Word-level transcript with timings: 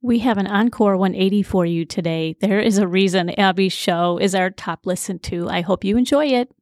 We 0.00 0.20
have 0.20 0.38
an 0.38 0.46
Encore 0.46 0.96
180 0.96 1.42
for 1.42 1.66
you 1.66 1.84
today. 1.84 2.36
There 2.40 2.60
is 2.60 2.78
a 2.78 2.86
reason 2.86 3.30
Abby's 3.30 3.72
show 3.72 4.16
is 4.18 4.32
our 4.32 4.48
top 4.48 4.86
listen 4.86 5.18
to. 5.20 5.48
I 5.48 5.62
hope 5.62 5.82
you 5.82 5.96
enjoy 5.96 6.26
it. 6.26 6.52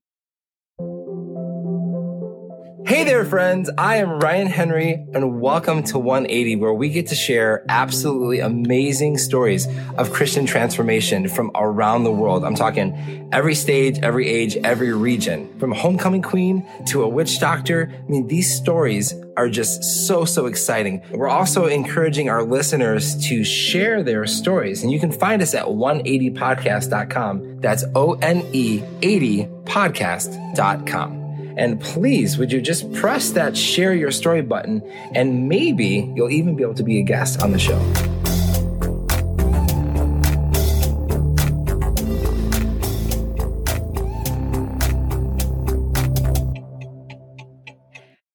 Hey 2.87 3.03
there, 3.03 3.25
friends. 3.25 3.69
I 3.77 3.97
am 3.97 4.21
Ryan 4.21 4.47
Henry, 4.47 4.93
and 5.13 5.41
welcome 5.41 5.83
to 5.85 5.99
180, 5.99 6.55
where 6.55 6.73
we 6.73 6.89
get 6.89 7.09
to 7.09 7.17
share 7.17 7.65
absolutely 7.69 8.39
amazing 8.39 9.19
stories 9.19 9.67
of 9.99 10.13
Christian 10.13 10.47
transformation 10.47 11.29
from 11.29 11.51
around 11.57 12.05
the 12.05 12.13
world. 12.13 12.45
I'm 12.45 12.55
talking 12.55 13.29
every 13.33 13.57
stage, 13.57 13.99
every 14.05 14.29
age, 14.29 14.57
every 14.59 14.93
region, 14.93 15.59
from 15.59 15.73
homecoming 15.73 16.23
queen 16.23 16.65
to 16.87 17.03
a 17.03 17.09
witch 17.09 17.41
doctor. 17.41 17.93
I 17.93 18.09
mean, 18.09 18.29
these 18.29 18.55
stories 18.55 19.13
are 19.37 19.49
just 19.49 19.83
so, 20.07 20.25
so 20.25 20.47
exciting. 20.47 21.03
We're 21.11 21.27
also 21.27 21.67
encouraging 21.67 22.31
our 22.31 22.45
listeners 22.45 23.17
to 23.27 23.43
share 23.43 24.05
their 24.05 24.29
stories, 24.29 24.85
and 24.85 24.93
you 24.93 25.01
can 25.01 25.11
find 25.11 25.43
us 25.43 25.55
at 25.55 25.65
180podcast.com. 25.65 27.61
That's 27.61 27.83
O 27.97 28.13
N 28.23 28.49
E 28.53 28.81
80 29.03 29.47
podcast.com. 29.65 31.26
And 31.57 31.81
please, 31.81 32.37
would 32.37 32.53
you 32.53 32.61
just 32.61 32.93
press 32.93 33.31
that 33.31 33.57
share 33.57 33.95
your 33.95 34.11
story 34.11 34.43
button 34.43 34.83
and 35.15 35.49
maybe 35.49 36.13
you'll 36.15 36.31
even 36.31 36.55
be 36.55 36.63
able 36.63 36.75
to 36.75 36.83
be 36.83 37.01
a 37.01 37.03
guest 37.03 37.43
on 37.43 37.53
the 37.53 37.59
show. 37.59 37.81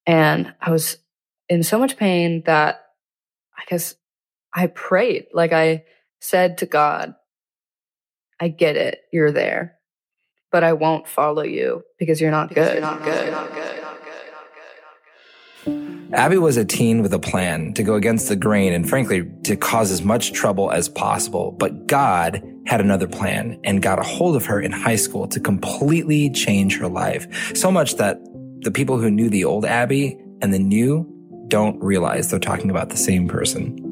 And 0.07 0.55
I 0.59 0.71
was 0.71 0.97
in 1.47 1.61
so 1.61 1.77
much 1.77 1.97
pain 1.97 2.41
that 2.47 2.83
I 3.55 3.63
guess 3.67 3.93
I 4.51 4.65
prayed. 4.65 5.27
Like 5.31 5.53
I 5.53 5.83
said 6.19 6.57
to 6.57 6.65
God, 6.65 7.13
I 8.39 8.47
get 8.47 8.77
it. 8.77 9.01
You're 9.13 9.31
there 9.31 9.77
but 10.51 10.63
I 10.63 10.73
won't 10.73 11.07
follow 11.07 11.43
you 11.43 11.83
because 11.97 12.19
you're 12.21 12.31
not 12.31 12.49
because 12.49 12.67
good. 12.67 12.73
You're 12.73 12.81
not 12.81 13.03
good. 13.03 13.23
You're 13.23 13.31
not 13.31 13.53
good. 13.53 13.71
Abby 16.13 16.37
was 16.37 16.57
a 16.57 16.65
teen 16.65 17.01
with 17.01 17.13
a 17.13 17.19
plan 17.19 17.73
to 17.73 17.83
go 17.83 17.95
against 17.95 18.27
the 18.27 18.35
grain 18.35 18.73
and 18.73 18.89
frankly 18.89 19.29
to 19.43 19.55
cause 19.55 19.91
as 19.91 20.01
much 20.01 20.33
trouble 20.33 20.69
as 20.69 20.89
possible. 20.89 21.53
But 21.53 21.87
God 21.87 22.43
had 22.67 22.81
another 22.81 23.07
plan 23.07 23.59
and 23.63 23.81
got 23.81 23.97
a 23.97 24.03
hold 24.03 24.35
of 24.35 24.45
her 24.45 24.59
in 24.59 24.73
high 24.73 24.97
school 24.97 25.25
to 25.29 25.39
completely 25.39 26.29
change 26.31 26.77
her 26.79 26.89
life. 26.89 27.55
So 27.55 27.71
much 27.71 27.95
that 27.95 28.19
the 28.59 28.71
people 28.71 28.97
who 28.97 29.09
knew 29.09 29.29
the 29.29 29.45
old 29.45 29.63
Abby 29.63 30.19
and 30.41 30.53
the 30.53 30.59
new 30.59 31.07
don't 31.47 31.81
realize 31.81 32.29
they're 32.29 32.39
talking 32.39 32.69
about 32.69 32.89
the 32.89 32.97
same 32.97 33.29
person. 33.29 33.90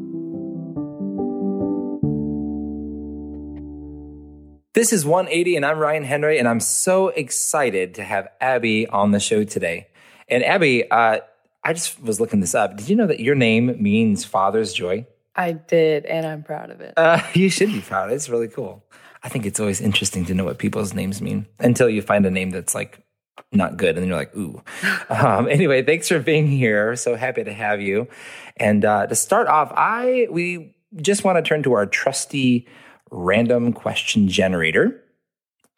This 4.79 4.93
is 4.93 5.05
180, 5.05 5.57
and 5.57 5.65
I'm 5.65 5.77
Ryan 5.77 6.05
Henry, 6.05 6.39
and 6.39 6.47
I'm 6.47 6.61
so 6.61 7.09
excited 7.09 7.95
to 7.95 8.03
have 8.05 8.29
Abby 8.39 8.87
on 8.87 9.11
the 9.11 9.19
show 9.19 9.43
today. 9.43 9.89
And 10.29 10.41
Abby, 10.41 10.89
uh, 10.89 11.19
I 11.65 11.73
just 11.73 12.01
was 12.01 12.21
looking 12.21 12.39
this 12.39 12.55
up. 12.55 12.77
Did 12.77 12.87
you 12.87 12.95
know 12.95 13.05
that 13.05 13.19
your 13.19 13.35
name 13.35 13.75
means 13.77 14.23
Father's 14.23 14.71
Joy? 14.71 15.05
I 15.35 15.51
did, 15.51 16.05
and 16.05 16.25
I'm 16.25 16.43
proud 16.43 16.69
of 16.69 16.79
it. 16.79 16.93
Uh, 16.95 17.21
you 17.33 17.49
should 17.49 17.73
be 17.73 17.81
proud. 17.81 18.13
It's 18.13 18.29
really 18.29 18.47
cool. 18.47 18.81
I 19.21 19.27
think 19.27 19.45
it's 19.45 19.59
always 19.59 19.81
interesting 19.81 20.23
to 20.27 20.33
know 20.33 20.45
what 20.45 20.59
people's 20.59 20.93
names 20.93 21.21
mean 21.21 21.45
until 21.59 21.89
you 21.89 22.01
find 22.01 22.25
a 22.25 22.31
name 22.31 22.51
that's 22.51 22.73
like 22.73 23.03
not 23.51 23.75
good, 23.75 23.97
and 23.97 23.97
then 23.97 24.07
you're 24.07 24.17
like, 24.17 24.33
ooh. 24.33 24.63
um, 25.09 25.49
anyway, 25.49 25.83
thanks 25.83 26.07
for 26.07 26.19
being 26.19 26.47
here. 26.47 26.95
So 26.95 27.17
happy 27.17 27.43
to 27.43 27.51
have 27.51 27.81
you. 27.81 28.07
And 28.55 28.85
uh, 28.85 29.07
to 29.07 29.15
start 29.15 29.49
off, 29.49 29.73
I 29.75 30.29
we 30.31 30.73
just 31.01 31.25
want 31.25 31.35
to 31.35 31.41
turn 31.41 31.63
to 31.63 31.73
our 31.73 31.85
trusty 31.85 32.65
random 33.11 33.73
question 33.73 34.27
generator. 34.27 35.03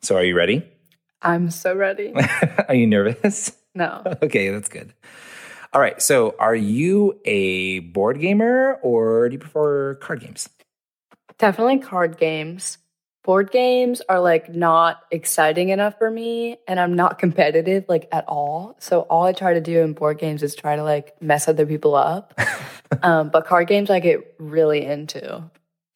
So, 0.02 0.16
are 0.16 0.24
you 0.24 0.36
ready? 0.36 0.64
I'm 1.22 1.52
so 1.52 1.76
ready. 1.76 2.14
are 2.68 2.76
you 2.76 2.88
nervous? 2.88 3.56
No. 3.76 4.04
okay, 4.24 4.50
that's 4.50 4.70
good. 4.70 4.94
All 5.74 5.82
right. 5.82 6.02
So, 6.02 6.36
are 6.40 6.56
you 6.56 7.20
a 7.26 7.80
board 7.80 8.20
gamer 8.20 8.80
or 8.82 9.30
do 9.30 9.34
you 9.34 9.40
prefer 9.40 9.96
card 9.96 10.22
games? 10.22 10.50
Definitely 11.38 11.80
card 11.80 12.18
games. 12.18 12.78
Board 13.24 13.52
games 13.52 14.02
are 14.10 14.20
like 14.20 14.54
not 14.54 15.04
exciting 15.12 15.70
enough 15.70 16.00
for 16.00 16.10
me, 16.10 16.58
and 16.68 16.80
I'm 16.80 16.96
not 16.96 17.20
competitive 17.20 17.86
like 17.88 18.08
at 18.12 18.28
all. 18.28 18.76
So, 18.80 19.02
all 19.02 19.24
I 19.24 19.34
try 19.34 19.54
to 19.54 19.62
do 19.62 19.82
in 19.82 19.94
board 19.94 20.18
games 20.18 20.42
is 20.42 20.56
try 20.56 20.76
to 20.76 20.84
like 20.84 21.22
mess 21.22 21.48
other 21.48 21.68
people 21.68 21.94
up. 21.96 22.34
um, 23.04 23.30
but 23.30 23.46
card 23.46 23.68
games 23.68 23.90
I 23.90 24.00
get 24.00 24.36
really 24.40 24.84
into. 24.84 25.44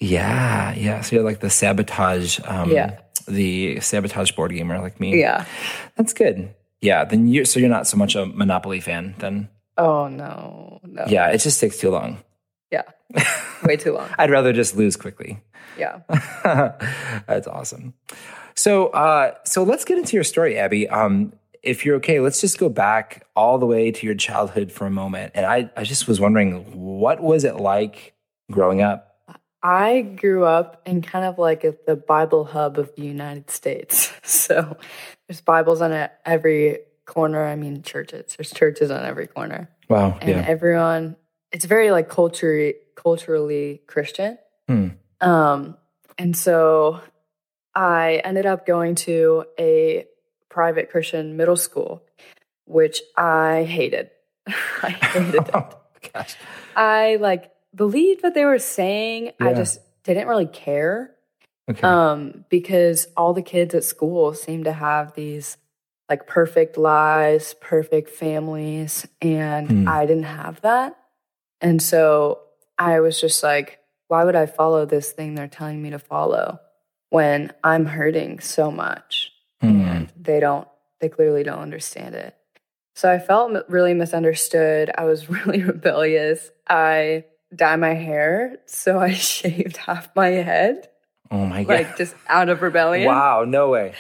Yeah, 0.06 0.74
yeah. 0.76 1.02
So 1.02 1.16
you're 1.16 1.26
like 1.26 1.40
the 1.40 1.50
sabotage, 1.50 2.40
um, 2.46 2.70
yeah, 2.70 3.00
the 3.28 3.80
sabotage 3.80 4.32
board 4.32 4.52
gamer 4.52 4.80
like 4.80 5.00
me. 5.00 5.20
Yeah, 5.20 5.46
that's 5.96 6.14
good. 6.14 6.54
Yeah, 6.82 7.06
then 7.06 7.28
you 7.28 7.46
so 7.46 7.60
you're 7.60 7.70
not 7.70 7.88
so 7.88 7.98
much 7.98 8.16
a 8.16 8.26
Monopoly 8.26 8.80
fan 8.80 9.16
then. 9.20 9.50
Oh 9.78 10.08
no, 10.08 10.80
no. 10.84 11.06
Yeah, 11.08 11.30
it 11.30 11.40
just 11.40 11.60
takes 11.60 11.78
too 11.78 11.90
long. 11.90 12.20
Yeah, 12.72 12.84
way 13.64 13.78
too 13.78 13.94
long. 13.94 14.10
I'd 14.18 14.30
rather 14.30 14.54
just 14.54 14.76
lose 14.76 14.96
quickly. 14.96 15.42
Yeah, 15.78 16.00
that's 17.28 17.48
awesome. 17.48 17.94
So, 18.56 18.88
uh, 18.88 19.34
so 19.44 19.64
let's 19.64 19.84
get 19.84 19.98
into 19.98 20.16
your 20.16 20.24
story, 20.24 20.58
Abby. 20.58 20.88
Um, 20.88 21.34
if 21.62 21.84
you're 21.84 21.96
okay, 21.98 22.20
let's 22.20 22.40
just 22.40 22.58
go 22.58 22.70
back 22.70 23.26
all 23.36 23.58
the 23.58 23.66
way 23.66 23.92
to 23.92 24.06
your 24.06 24.16
childhood 24.16 24.72
for 24.72 24.86
a 24.86 24.92
moment. 24.92 25.34
And 25.36 25.46
I, 25.46 25.70
I 25.76 25.84
just 25.84 26.08
was 26.08 26.22
wondering, 26.22 26.64
what 26.72 27.22
was 27.22 27.44
it 27.44 27.58
like 27.58 28.14
growing 28.52 28.82
up? 28.82 29.15
I 29.66 30.02
grew 30.02 30.46
up 30.46 30.84
in 30.86 31.02
kind 31.02 31.26
of 31.26 31.40
like 31.40 31.64
a, 31.64 31.76
the 31.88 31.96
Bible 31.96 32.46
hub 32.46 32.78
of 32.78 32.94
the 32.96 33.02
United 33.02 33.50
States. 33.50 34.12
So 34.26 34.78
there's 35.28 35.42
Bibles 35.42 35.81
on 35.81 36.09
every 36.26 36.80
corner. 37.06 37.46
I 37.46 37.56
mean, 37.56 37.84
churches. 37.84 38.36
There's 38.36 38.52
churches 38.52 38.90
on 38.92 39.06
every 39.06 39.28
corner. 39.28 39.70
Wow. 39.88 40.18
Yeah. 40.20 40.28
And 40.28 40.30
yeah. 40.30 40.46
everyone, 40.48 41.16
it's 41.52 41.66
very 41.66 41.92
like 41.92 42.09
culturally 42.09 42.75
culturally 42.96 43.81
Christian. 43.88 44.38
Hmm. 44.68 44.88
Um, 45.22 45.78
and 46.18 46.36
so 46.36 47.02
I 47.74 48.22
ended 48.24 48.46
up 48.46 48.66
going 48.66 48.96
to 48.96 49.46
a 49.59 50.06
private 50.50 50.90
Christian 50.90 51.38
middle 51.38 51.58
school, 51.58 52.04
which 52.66 53.02
I 53.16 53.64
hated. 53.64 54.09
I 54.48 54.90
hated 54.90 55.36
it. 55.48 55.50
oh, 55.54 55.70
gosh. 56.14 56.36
I 56.75 57.18
like 57.22 57.52
believed 57.75 58.24
what 58.24 58.34
they 58.34 58.46
were 58.46 58.59
saying. 58.59 59.31
Yeah. 59.40 59.50
I 59.50 59.53
just 59.53 59.80
didn't 60.03 60.28
really 60.28 60.47
care. 60.47 61.12
Okay. 61.69 61.81
Um, 61.81 62.46
because 62.50 63.08
all 63.18 63.34
the 63.34 63.41
kids 63.41 63.74
at 63.74 63.84
school 63.84 64.34
seemed 64.34 64.66
to 64.66 64.74
have 64.74 65.16
these 65.16 65.58
like 66.08 66.28
perfect 66.28 66.78
lives, 66.78 67.56
perfect 67.59 68.09
families, 68.09 69.08
and 69.22 69.69
hmm. 69.69 69.88
I 69.88 70.06
didn't 70.06 70.24
have 70.24 70.62
that. 70.62 70.96
And 71.62 71.81
so 71.81 72.41
I 72.78 73.00
was 73.00 73.19
just 73.19 73.41
like, 73.41 73.80
why 74.07 74.24
would 74.24 74.36
I 74.36 74.46
follow 74.46 74.86
this 74.86 75.12
thing 75.12 75.34
they're 75.34 75.47
telling 75.47 75.81
me 75.81 75.90
to 75.90 76.00
follow 76.00 76.59
when 77.09 77.52
I'm 77.63 77.86
hurting 77.86 78.40
so 78.40 78.69
much 78.69 79.31
hmm. 79.62 79.81
and 79.81 80.13
they 80.16 80.40
don't, 80.40 80.68
they 81.00 81.09
clearly 81.09 81.42
don't 81.42 81.59
understand 81.59 82.13
it. 82.13 82.36
So 82.94 83.12
I 83.12 83.18
felt 83.18 83.68
really 83.68 83.96
misunderstood. 83.96 84.92
I 84.96 85.06
was 85.06 85.30
really 85.30 85.63
rebellious. 85.63 86.52
I 86.69 87.25
dye 87.53 87.75
my 87.75 87.94
hair, 87.94 88.57
so 88.66 89.00
I 89.00 89.11
shaved 89.13 89.78
half 89.78 90.16
my 90.16 90.28
head. 90.28 90.89
Oh 91.31 91.45
my 91.45 91.63
god! 91.63 91.73
Like 91.73 91.97
just 91.97 92.16
out 92.28 92.50
of 92.50 92.61
rebellion. 92.61 93.07
Wow, 93.07 93.45
no 93.45 93.69
way. 93.69 93.94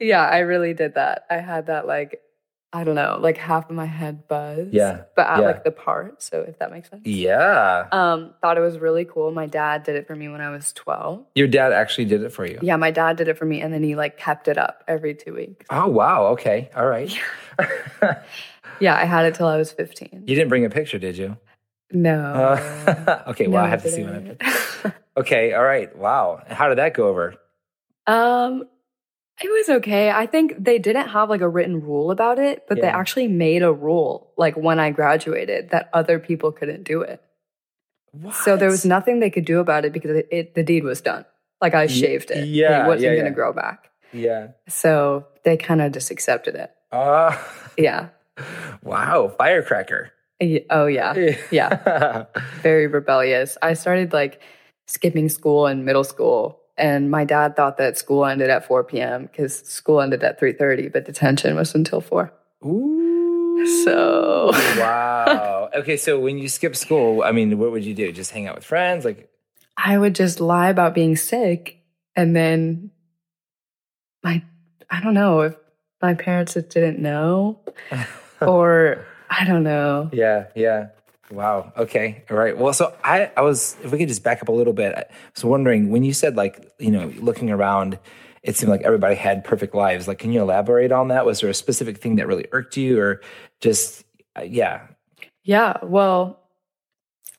Yeah, 0.00 0.26
I 0.26 0.38
really 0.38 0.74
did 0.74 0.94
that. 0.94 1.24
I 1.30 1.36
had 1.36 1.66
that 1.66 1.86
like 1.86 2.20
I 2.74 2.82
don't 2.82 2.96
know, 2.96 3.18
like 3.20 3.36
half 3.36 3.70
of 3.70 3.76
my 3.76 3.86
head 3.86 4.26
buzz. 4.26 4.66
Yeah. 4.72 5.02
But 5.14 5.28
at 5.28 5.38
yeah. 5.38 5.46
like 5.46 5.62
the 5.62 5.70
part, 5.70 6.20
so 6.20 6.40
if 6.40 6.58
that 6.58 6.72
makes 6.72 6.90
sense. 6.90 7.06
Yeah. 7.06 7.86
Um, 7.92 8.34
thought 8.42 8.58
it 8.58 8.62
was 8.62 8.78
really 8.78 9.04
cool. 9.04 9.30
My 9.30 9.46
dad 9.46 9.84
did 9.84 9.94
it 9.94 10.08
for 10.08 10.16
me 10.16 10.28
when 10.28 10.40
I 10.40 10.50
was 10.50 10.72
12. 10.72 11.24
Your 11.36 11.46
dad 11.46 11.72
actually 11.72 12.06
did 12.06 12.24
it 12.24 12.30
for 12.30 12.44
you? 12.44 12.58
Yeah, 12.62 12.74
my 12.74 12.90
dad 12.90 13.16
did 13.16 13.28
it 13.28 13.38
for 13.38 13.44
me 13.44 13.60
and 13.60 13.72
then 13.72 13.84
he 13.84 13.94
like 13.94 14.18
kept 14.18 14.48
it 14.48 14.58
up 14.58 14.82
every 14.88 15.14
two 15.14 15.34
weeks. 15.34 15.64
Oh 15.70 15.86
wow. 15.86 16.26
Okay. 16.32 16.68
All 16.74 16.86
right. 16.86 17.16
yeah, 18.80 18.96
I 18.96 19.04
had 19.04 19.24
it 19.24 19.36
till 19.36 19.46
I 19.46 19.56
was 19.56 19.70
15. 19.70 20.24
You 20.26 20.34
didn't 20.34 20.48
bring 20.48 20.64
a 20.64 20.70
picture, 20.70 20.98
did 20.98 21.16
you? 21.16 21.36
No. 21.94 22.20
Uh, 22.20 23.22
okay, 23.28 23.46
well, 23.46 23.62
no, 23.62 23.66
I 23.66 23.70
have 23.70 23.82
to 23.82 23.90
see 23.90 24.02
when 24.02 24.36
I 24.40 24.92
Okay, 25.16 25.54
all 25.54 25.62
right. 25.62 25.94
Wow. 25.96 26.42
How 26.48 26.68
did 26.68 26.78
that 26.78 26.92
go 26.92 27.08
over? 27.08 27.36
Um, 28.06 28.64
it 29.40 29.48
was 29.48 29.76
okay. 29.76 30.10
I 30.10 30.26
think 30.26 30.54
they 30.58 30.78
didn't 30.78 31.08
have 31.08 31.30
like 31.30 31.40
a 31.40 31.48
written 31.48 31.80
rule 31.80 32.10
about 32.10 32.38
it, 32.38 32.64
but 32.68 32.78
yeah. 32.78 32.82
they 32.82 32.88
actually 32.88 33.28
made 33.28 33.62
a 33.62 33.72
rule 33.72 34.32
like 34.36 34.56
when 34.56 34.78
I 34.78 34.90
graduated 34.90 35.70
that 35.70 35.88
other 35.92 36.18
people 36.18 36.52
couldn't 36.52 36.84
do 36.84 37.02
it. 37.02 37.22
What? 38.10 38.34
So 38.34 38.56
there 38.56 38.68
was 38.68 38.84
nothing 38.84 39.20
they 39.20 39.30
could 39.30 39.44
do 39.44 39.60
about 39.60 39.84
it 39.84 39.92
because 39.92 40.16
it, 40.18 40.28
it 40.30 40.54
the 40.54 40.62
deed 40.62 40.84
was 40.84 41.00
done. 41.00 41.24
Like 41.60 41.74
I 41.74 41.86
shaved 41.86 42.30
it. 42.30 42.46
Yeah. 42.48 42.84
It 42.84 42.88
wasn't 42.88 43.02
yeah, 43.02 43.10
going 43.14 43.24
to 43.24 43.30
yeah. 43.30 43.34
grow 43.34 43.52
back. 43.52 43.90
Yeah. 44.12 44.48
So 44.68 45.26
they 45.44 45.56
kind 45.56 45.80
of 45.80 45.92
just 45.92 46.10
accepted 46.10 46.54
it. 46.56 46.72
Uh, 46.92 47.36
yeah. 47.78 48.08
Wow. 48.82 49.32
Firecracker. 49.38 50.12
Oh 50.70 50.86
yeah. 50.86 51.14
Yeah. 51.50 52.24
Very 52.62 52.86
rebellious. 52.86 53.56
I 53.62 53.74
started 53.74 54.12
like 54.12 54.40
skipping 54.86 55.28
school 55.28 55.66
in 55.66 55.84
middle 55.84 56.04
school. 56.04 56.60
And 56.76 57.08
my 57.08 57.24
dad 57.24 57.54
thought 57.54 57.76
that 57.76 57.96
school 57.96 58.24
ended 58.26 58.50
at 58.50 58.66
4 58.66 58.82
p.m. 58.84 59.26
because 59.26 59.60
school 59.60 60.00
ended 60.00 60.24
at 60.24 60.40
3:30, 60.40 60.92
but 60.92 61.04
detention 61.04 61.54
was 61.54 61.74
until 61.74 62.00
4. 62.00 62.32
Ooh. 62.64 63.64
So 63.84 64.50
wow. 64.52 65.70
Okay, 65.74 65.96
so 65.96 66.20
when 66.20 66.38
you 66.38 66.48
skip 66.48 66.76
school, 66.76 67.22
I 67.22 67.32
mean, 67.32 67.58
what 67.58 67.72
would 67.72 67.84
you 67.84 67.94
do? 67.94 68.12
Just 68.12 68.30
hang 68.30 68.46
out 68.46 68.54
with 68.54 68.64
friends? 68.64 69.04
Like, 69.04 69.28
I 69.76 69.98
would 69.98 70.14
just 70.14 70.38
lie 70.40 70.68
about 70.68 70.94
being 70.94 71.16
sick 71.16 71.80
and 72.16 72.34
then 72.34 72.90
my 74.22 74.42
I 74.90 75.00
don't 75.00 75.14
know 75.14 75.40
if 75.42 75.54
my 76.00 76.14
parents 76.14 76.54
didn't 76.54 76.98
know 76.98 77.60
or 78.40 79.06
I 79.30 79.44
don't 79.44 79.62
know. 79.64 80.10
yeah, 80.12 80.46
yeah. 80.54 80.88
Wow. 81.30 81.72
Okay. 81.76 82.22
All 82.30 82.36
right. 82.36 82.56
Well, 82.56 82.72
so 82.74 82.94
I, 83.02 83.30
I 83.36 83.40
was, 83.40 83.76
if 83.82 83.90
we 83.90 83.98
could 83.98 84.08
just 84.08 84.22
back 84.22 84.42
up 84.42 84.48
a 84.48 84.52
little 84.52 84.74
bit, 84.74 84.94
I 84.94 85.04
was 85.34 85.44
wondering 85.44 85.90
when 85.90 86.04
you 86.04 86.12
said 86.12 86.36
like, 86.36 86.70
you 86.78 86.90
know, 86.90 87.10
looking 87.18 87.50
around, 87.50 87.98
it 88.42 88.56
seemed 88.56 88.70
like 88.70 88.82
everybody 88.82 89.14
had 89.14 89.42
perfect 89.42 89.74
lives. 89.74 90.06
Like, 90.06 90.18
can 90.18 90.32
you 90.32 90.42
elaborate 90.42 90.92
on 90.92 91.08
that? 91.08 91.24
Was 91.24 91.40
there 91.40 91.48
a 91.48 91.54
specific 91.54 91.96
thing 91.98 92.16
that 92.16 92.26
really 92.26 92.46
irked 92.52 92.76
you 92.76 93.00
or 93.00 93.22
just, 93.62 94.04
uh, 94.38 94.42
yeah. 94.42 94.82
Yeah, 95.44 95.78
well, 95.82 96.40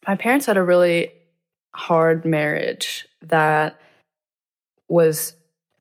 my 0.07 0.15
parents 0.15 0.47
had 0.47 0.57
a 0.57 0.63
really 0.63 1.11
hard 1.75 2.25
marriage 2.25 3.07
that 3.21 3.79
was 4.89 5.35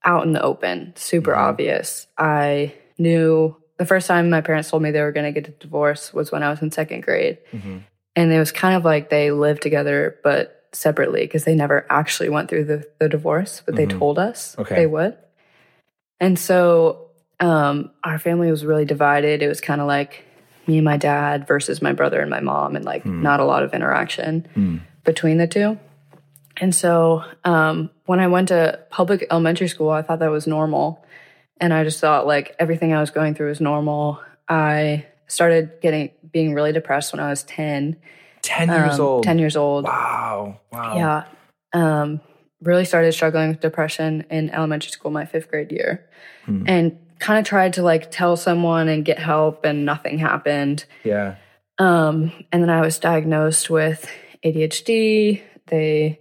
out 0.04 0.24
in 0.26 0.32
the 0.32 0.42
open, 0.42 0.92
super 0.96 1.32
Mhm. 1.32 1.38
obvious. 1.38 2.06
I 2.18 2.74
knew 2.98 3.56
the 3.76 3.86
first 3.86 4.06
time 4.06 4.30
my 4.30 4.40
parents 4.40 4.70
told 4.70 4.82
me 4.82 4.90
they 4.90 5.00
were 5.00 5.12
going 5.12 5.32
to 5.32 5.40
get 5.40 5.48
a 5.48 5.52
divorce 5.58 6.12
was 6.14 6.30
when 6.30 6.42
I 6.42 6.50
was 6.50 6.62
in 6.62 6.70
second 6.70 7.02
grade. 7.02 7.38
Mhm. 7.52 7.82
And 8.16 8.32
it 8.32 8.38
was 8.38 8.52
kind 8.52 8.76
of 8.76 8.84
like 8.84 9.10
they 9.10 9.30
lived 9.32 9.62
together, 9.62 10.16
but 10.22 10.62
separately 10.72 11.22
because 11.22 11.44
they 11.44 11.54
never 11.54 11.84
actually 11.90 12.28
went 12.28 12.48
through 12.48 12.64
the, 12.64 12.88
the 13.00 13.08
divorce, 13.08 13.62
but 13.66 13.74
they 13.76 13.86
Mhm. 13.86 13.98
told 13.98 14.18
us 14.18 14.56
Okay. 14.58 14.74
they 14.76 14.86
would. 14.86 15.16
And 16.20 16.38
so 16.38 17.00
um, 17.40 17.90
our 18.04 18.18
family 18.18 18.50
was 18.50 18.64
really 18.64 18.84
divided. 18.84 19.42
It 19.42 19.48
was 19.48 19.60
kind 19.60 19.80
of 19.80 19.88
like 19.88 20.24
me 20.68 20.78
and 20.78 20.84
my 20.84 20.96
dad 20.96 21.46
versus 21.46 21.82
my 21.82 21.92
brother 21.92 22.20
and 22.20 22.30
my 22.30 22.40
mom, 22.40 22.76
and 22.76 22.84
like 22.84 23.02
Hmm. 23.02 23.22
not 23.22 23.40
a 23.40 23.44
lot 23.44 23.62
of 23.64 23.74
interaction 23.74 24.46
Hmm. 24.54 24.76
between 25.04 25.38
the 25.38 25.46
two. 25.48 25.76
And 26.58 26.72
so 26.72 27.24
um, 27.44 27.90
when 28.06 28.20
I 28.20 28.28
went 28.28 28.48
to 28.48 28.78
public 28.90 29.26
elementary 29.30 29.66
school, 29.66 29.90
I 29.90 30.02
thought 30.02 30.20
that 30.20 30.30
was 30.30 30.46
normal. 30.46 31.03
And 31.60 31.72
I 31.72 31.84
just 31.84 32.00
thought 32.00 32.26
like 32.26 32.54
everything 32.58 32.92
I 32.92 33.00
was 33.00 33.10
going 33.10 33.34
through 33.34 33.48
was 33.48 33.60
normal. 33.60 34.20
I 34.48 35.06
started 35.26 35.80
getting 35.80 36.10
being 36.32 36.54
really 36.54 36.72
depressed 36.72 37.12
when 37.12 37.20
I 37.20 37.30
was 37.30 37.44
10. 37.44 37.96
10 38.42 38.68
years 38.68 38.94
um, 38.94 39.00
old. 39.00 39.24
10 39.24 39.38
years 39.38 39.56
old. 39.56 39.84
Wow. 39.84 40.60
Wow. 40.72 40.96
Yeah. 40.96 41.24
Um, 41.72 42.20
really 42.60 42.84
started 42.84 43.12
struggling 43.12 43.48
with 43.48 43.60
depression 43.60 44.24
in 44.30 44.50
elementary 44.50 44.90
school, 44.90 45.10
my 45.10 45.24
fifth 45.24 45.50
grade 45.50 45.72
year. 45.72 46.06
Hmm. 46.44 46.64
And 46.66 46.98
kind 47.18 47.38
of 47.38 47.44
tried 47.44 47.74
to 47.74 47.82
like 47.82 48.10
tell 48.10 48.36
someone 48.36 48.88
and 48.88 49.04
get 49.04 49.18
help, 49.18 49.64
and 49.64 49.84
nothing 49.84 50.18
happened. 50.18 50.84
Yeah. 51.04 51.36
Um, 51.78 52.32
and 52.52 52.62
then 52.62 52.70
I 52.70 52.80
was 52.80 52.98
diagnosed 52.98 53.70
with 53.70 54.08
ADHD. 54.44 55.42
They 55.66 56.20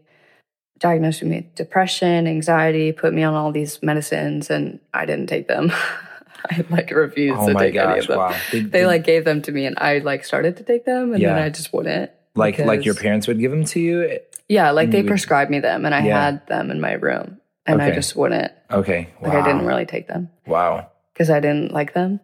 diagnosed 0.84 1.24
me 1.24 1.38
with 1.38 1.56
depression, 1.56 2.28
anxiety, 2.28 2.92
put 2.92 3.14
me 3.14 3.24
on 3.24 3.34
all 3.34 3.52
these 3.54 3.82
medicines, 3.82 4.50
and 4.52 4.80
I 4.94 5.06
didn't 5.06 5.28
take 5.28 5.48
them. 5.48 5.72
I 6.52 6.66
like 6.70 6.92
refused 6.92 7.40
Oh 7.40 7.48
to 7.48 7.54
take 7.54 7.76
any 7.76 7.96
gosh. 7.96 8.00
of 8.02 8.08
them. 8.08 8.18
Wow. 8.20 8.36
Did- 8.52 8.72
They 8.74 8.80
did- 8.82 8.88
like 8.88 9.04
gave 9.06 9.24
them 9.24 9.42
to 9.44 9.52
me, 9.52 9.66
and 9.66 9.80
I 9.80 10.00
like 10.00 10.26
started 10.26 10.58
to 10.58 10.64
take 10.64 10.84
them, 10.86 11.14
and 11.14 11.24
then 11.24 11.38
I 11.40 11.50
just 11.50 11.74
wouldn't. 11.74 12.12
like, 12.36 12.60
like 12.60 12.84
your 12.86 12.96
parents 12.96 13.28
would 13.28 13.40
give 13.40 13.52
them 13.52 13.64
to 13.66 13.80
you? 13.80 14.20
Yeah, 14.50 14.72
like 14.72 14.92
they 14.92 15.02
would- 15.02 15.08
prescribed 15.08 15.50
me 15.50 15.60
them, 15.62 15.86
and 15.86 15.96
I 15.96 16.06
Yeah. 16.06 16.22
had 16.26 16.46
them 16.48 16.70
in 16.70 16.82
my 16.82 16.94
room, 16.94 17.40
and 17.66 17.82
I 17.82 17.92
just 17.92 18.16
wouldn't. 18.18 18.52
Okay. 18.70 19.08
Wow. 19.22 19.30
Like 19.30 19.38
I 19.42 19.48
didn't 19.48 19.66
really 19.66 19.86
take 19.86 20.08
them 20.10 20.30
Wow. 20.46 20.90
because 21.14 21.30
I 21.30 21.40
didn't 21.40 21.72
like 21.72 21.94
them. 21.94 22.20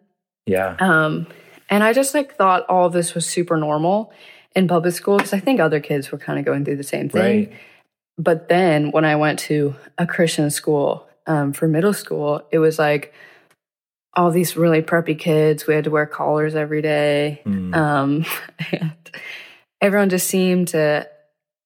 Yeah. 0.45 0.75
Um, 0.79 1.27
and 1.69 1.81
I 1.83 1.93
just 1.93 2.13
like 2.13 2.35
thought 2.35 2.65
all 2.67 2.89
this 2.89 3.15
was 3.15 3.25
super 3.25 3.55
normal 3.55 4.11
in 4.55 4.67
public 4.67 4.95
school 4.95 5.15
because 5.17 5.31
I 5.33 5.39
think 5.39 5.59
other 5.61 5.79
kids 5.79 6.11
were 6.11 6.17
kind 6.17 6.39
of 6.39 6.43
going 6.43 6.65
through 6.65 6.75
the 6.77 6.83
same 6.83 7.07
thing. 7.07 7.21
Right. 7.21 7.53
But 8.19 8.49
then 8.49 8.91
when 8.91 9.05
I 9.05 9.15
went 9.15 9.39
to 9.39 9.75
a 9.97 10.05
Christian 10.05 10.51
school 10.51 11.07
um, 11.25 11.53
for 11.53 11.69
middle 11.69 11.93
school, 11.93 12.45
it 12.51 12.59
was 12.59 12.77
like 12.77 13.13
all 14.13 14.29
these 14.29 14.57
really 14.57 14.81
preppy 14.81 15.17
kids. 15.17 15.65
We 15.65 15.73
had 15.73 15.85
to 15.85 15.89
wear 15.89 16.05
collars 16.05 16.53
every 16.53 16.81
day. 16.81 17.39
Hmm. 17.45 17.73
Um, 17.73 18.25
and 18.73 19.11
everyone 19.79 20.09
just 20.09 20.27
seemed 20.27 20.67
to, 20.69 21.07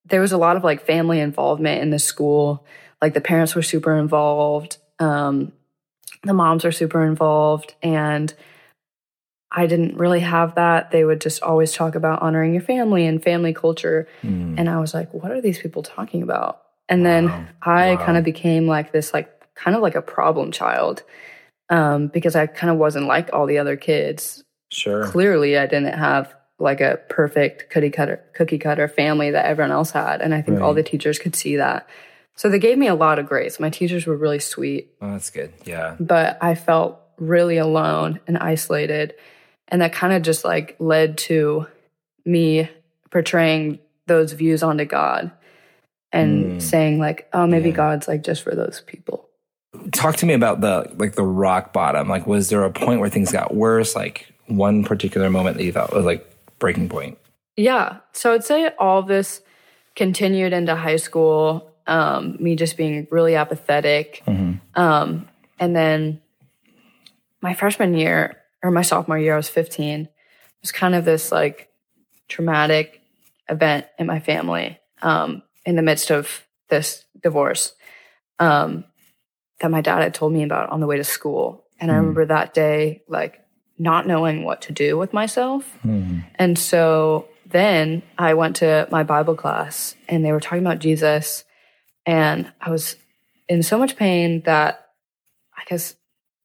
there 0.06 0.22
was 0.22 0.32
a 0.32 0.38
lot 0.38 0.56
of 0.56 0.64
like 0.64 0.86
family 0.86 1.20
involvement 1.20 1.82
in 1.82 1.90
the 1.90 1.98
school. 1.98 2.64
Like 3.02 3.16
the 3.16 3.22
parents 3.22 3.56
were 3.56 3.64
super 3.64 3.98
involved. 3.98 4.78
Um, 5.00 5.54
the 6.22 6.36
moms 6.36 6.64
were 6.64 6.72
super 6.72 7.04
involved. 7.04 7.74
And 7.82 8.32
I 9.56 9.68
didn't 9.68 9.98
really 9.98 10.22
have 10.22 10.56
that. 10.56 10.90
They 10.92 11.04
would 11.06 11.22
just 11.22 11.44
always 11.44 11.72
talk 11.74 11.94
about 11.96 12.22
honoring 12.22 12.54
your 12.54 12.64
family 12.64 13.06
and 13.06 13.22
family 13.24 13.54
culture. 13.54 14.08
Hmm. 14.22 14.56
And 14.58 14.68
I 14.70 14.80
was 14.80 14.94
like, 14.94 15.14
what 15.14 15.32
are 15.32 15.42
these 15.42 15.60
people 15.60 15.84
talking 15.84 16.24
about? 16.24 16.62
And 16.90 17.06
then 17.06 17.30
I 17.62 17.96
Wow. 17.96 18.06
kind 18.06 18.18
of 18.18 18.24
became 18.24 18.68
like 18.68 18.92
this, 18.92 19.14
like 19.14 19.30
kind 19.56 19.76
of 19.76 19.82
like 19.84 19.96
a 19.96 20.02
problem 20.02 20.52
child 20.52 21.04
um, 21.70 22.08
because 22.08 22.36
I 22.36 22.48
kind 22.48 22.72
of 22.72 22.78
wasn't 22.78 23.06
like 23.08 23.30
all 23.32 23.46
the 23.46 23.60
other 23.60 23.78
kids. 23.78 24.44
Sure. 24.72 25.06
Clearly, 25.06 25.58
I 25.58 25.66
didn't 25.68 25.94
have 25.94 26.34
like 26.60 26.82
a 26.82 27.00
perfect 27.10 27.70
cookie 27.70 27.90
cutter 27.90 28.24
cookie 28.34 28.58
cutter 28.58 28.88
family 28.88 29.32
that 29.32 29.46
everyone 29.46 29.72
else 29.72 29.92
had, 29.92 30.22
and 30.22 30.34
I 30.34 30.42
think 30.42 30.62
all 30.62 30.74
the 30.74 30.84
teachers 30.84 31.20
could 31.20 31.36
see 31.36 31.58
that. 31.58 31.88
So 32.36 32.50
they 32.50 32.60
gave 32.60 32.78
me 32.80 32.88
a 32.88 32.96
lot 32.96 33.20
of 33.20 33.28
grace. 33.28 33.60
My 33.60 33.70
teachers 33.70 34.08
were 34.08 34.18
really 34.18 34.40
sweet, 34.40 34.90
Oh, 35.02 35.12
that's 35.12 35.30
good. 35.30 35.54
Yeah. 35.66 35.96
but 36.00 36.38
I 36.42 36.56
felt 36.56 37.00
really 37.18 37.58
alone 37.58 38.20
and 38.28 38.38
isolated. 38.38 39.14
And 39.74 39.82
that 39.82 39.92
kind 39.92 40.14
of 40.14 40.22
just 40.22 40.46
like 40.46 40.76
led 40.78 41.18
to 41.30 41.66
me 42.26 42.70
portraying 43.10 43.80
those 44.06 44.32
views 44.34 44.62
onto 44.62 44.86
God 44.86 45.32
and 46.12 46.46
Mm. 46.46 46.62
saying 46.62 47.00
like, 47.00 47.28
oh, 47.34 47.48
maybe 47.48 47.70
Yeah. 47.70 47.76
God's 47.76 48.08
like 48.08 48.22
just 48.24 48.44
for 48.44 48.54
those 48.54 48.82
people. 48.86 49.28
Talk 49.92 50.16
to 50.18 50.28
me 50.28 50.36
about 50.36 50.62
the 50.62 50.94
like 50.98 51.16
the 51.16 51.24
rock 51.24 51.74
bottom. 51.74 52.08
Like, 52.08 52.28
was 52.28 52.50
there 52.50 52.64
a 52.64 52.70
point 52.72 53.00
where 53.00 53.10
things 53.10 53.32
got 53.32 53.56
worse? 53.56 53.96
Like 53.96 54.32
one 54.46 54.84
particular 54.84 55.32
moment 55.32 55.58
that 55.58 55.64
you 55.64 55.72
thought 55.72 55.92
was 55.92 56.06
like 56.06 56.24
breaking 56.60 56.88
point? 56.88 57.18
Yeah. 57.58 57.98
So 58.12 58.34
I'd 58.34 58.44
say 58.44 58.70
all 58.78 59.02
this 59.02 59.42
continued 59.96 60.54
into 60.54 60.76
high 60.76 60.98
school, 60.98 61.72
um, 61.88 62.38
me 62.40 62.56
just 62.56 62.78
being 62.78 63.08
really 63.10 63.36
apathetic. 63.36 64.22
Um, 64.76 65.28
and 65.60 65.76
then 65.76 66.22
my 67.42 67.56
freshman 67.56 67.96
year 67.96 68.38
or 68.64 68.72
my 68.72 68.82
sophomore 68.82 69.20
year, 69.20 69.34
I 69.34 69.38
was 69.38 69.50
15. 69.50 70.02
It 70.02 70.10
was 70.62 70.72
kind 70.72 70.96
of 70.96 71.06
this 71.06 71.32
like 71.32 71.70
traumatic 72.30 73.02
event 73.50 73.86
in 74.00 74.08
my 74.08 74.20
family 74.20 74.80
um, 75.02 75.44
in 75.66 75.76
the 75.76 75.82
midst 75.82 76.10
of 76.10 76.48
this 76.70 77.06
divorce 77.22 77.74
um, 78.40 78.86
that 79.60 79.70
my 79.70 79.82
dad 79.82 80.02
had 80.02 80.14
told 80.14 80.32
me 80.34 80.44
about 80.44 80.70
on 80.70 80.80
the 80.80 80.88
way 80.88 80.98
to 80.98 81.04
school. 81.04 81.66
And 81.80 81.92
I 81.92 81.96
Hmm. 81.96 82.00
remember 82.00 82.26
that 82.26 82.54
day, 82.54 83.04
like 83.08 83.42
not 83.78 84.08
knowing 84.08 84.44
what 84.46 84.62
to 84.64 84.72
do 84.72 84.98
with 84.98 85.12
myself. 85.14 85.78
And 86.36 86.58
so 86.58 87.28
then 87.46 88.02
I 88.18 88.34
went 88.34 88.56
to 88.58 88.88
my 88.90 89.04
Bible 89.04 89.36
class 89.36 89.96
and 90.08 90.24
they 90.24 90.32
were 90.32 90.40
talking 90.40 90.66
about 90.66 90.80
Jesus. 90.80 91.44
And 92.06 92.52
I 92.62 92.70
was 92.70 92.96
in 93.50 93.62
so 93.64 93.78
much 93.78 93.98
pain 93.98 94.42
that 94.46 94.90
I 95.58 95.64
guess 95.68 95.96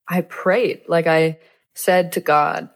I 0.08 0.22
prayed. 0.22 0.82
Like 0.88 1.06
I 1.06 1.38
said 1.78 2.10
to 2.12 2.20
God, 2.20 2.70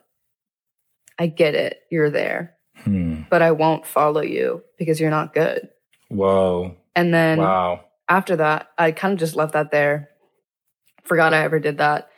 I 1.18 1.26
get 1.26 1.56
it, 1.56 1.80
you're 1.90 2.08
there, 2.10 2.54
Hmm. 2.84 3.22
but 3.28 3.42
I 3.42 3.50
won't 3.50 3.84
follow 3.84 4.22
you 4.22 4.62
because 4.78 5.00
you're 5.00 5.10
not 5.10 5.34
good. 5.34 5.68
Whoa. 6.08 6.76
And 6.94 7.12
then 7.12 7.38
Wow. 7.38 7.84
after 8.08 8.36
that, 8.36 8.68
I 8.78 8.92
kind 8.92 9.12
of 9.12 9.18
just 9.18 9.34
left 9.34 9.54
that 9.54 9.72
there, 9.72 10.10
forgot 11.02 11.34
I 11.34 11.42
ever 11.42 11.58
did 11.58 11.78
that. 11.78 12.10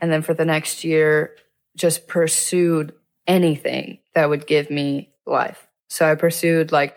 And 0.00 0.10
then 0.10 0.22
for 0.22 0.32
the 0.32 0.46
next 0.46 0.82
year, 0.82 1.36
just 1.76 2.08
pursued 2.08 2.94
anything 3.26 3.98
that 4.14 4.30
would 4.30 4.46
give 4.46 4.70
me 4.70 5.10
life. 5.26 5.68
So 5.90 6.10
I 6.10 6.14
pursued 6.14 6.72
like 6.72 6.96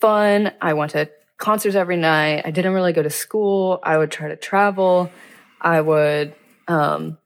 fun. 0.00 0.50
I 0.62 0.72
went 0.72 0.92
to 0.92 1.10
concerts 1.36 1.76
every 1.76 1.98
night. 1.98 2.42
I 2.46 2.50
didn't 2.50 2.72
really 2.72 2.94
go 2.94 3.02
to 3.02 3.10
school. 3.10 3.80
I 3.82 3.98
would 3.98 4.10
try 4.10 4.28
to 4.28 4.36
travel. 4.36 5.10
I 5.60 5.82
would 5.82 6.34
um, 6.68 7.18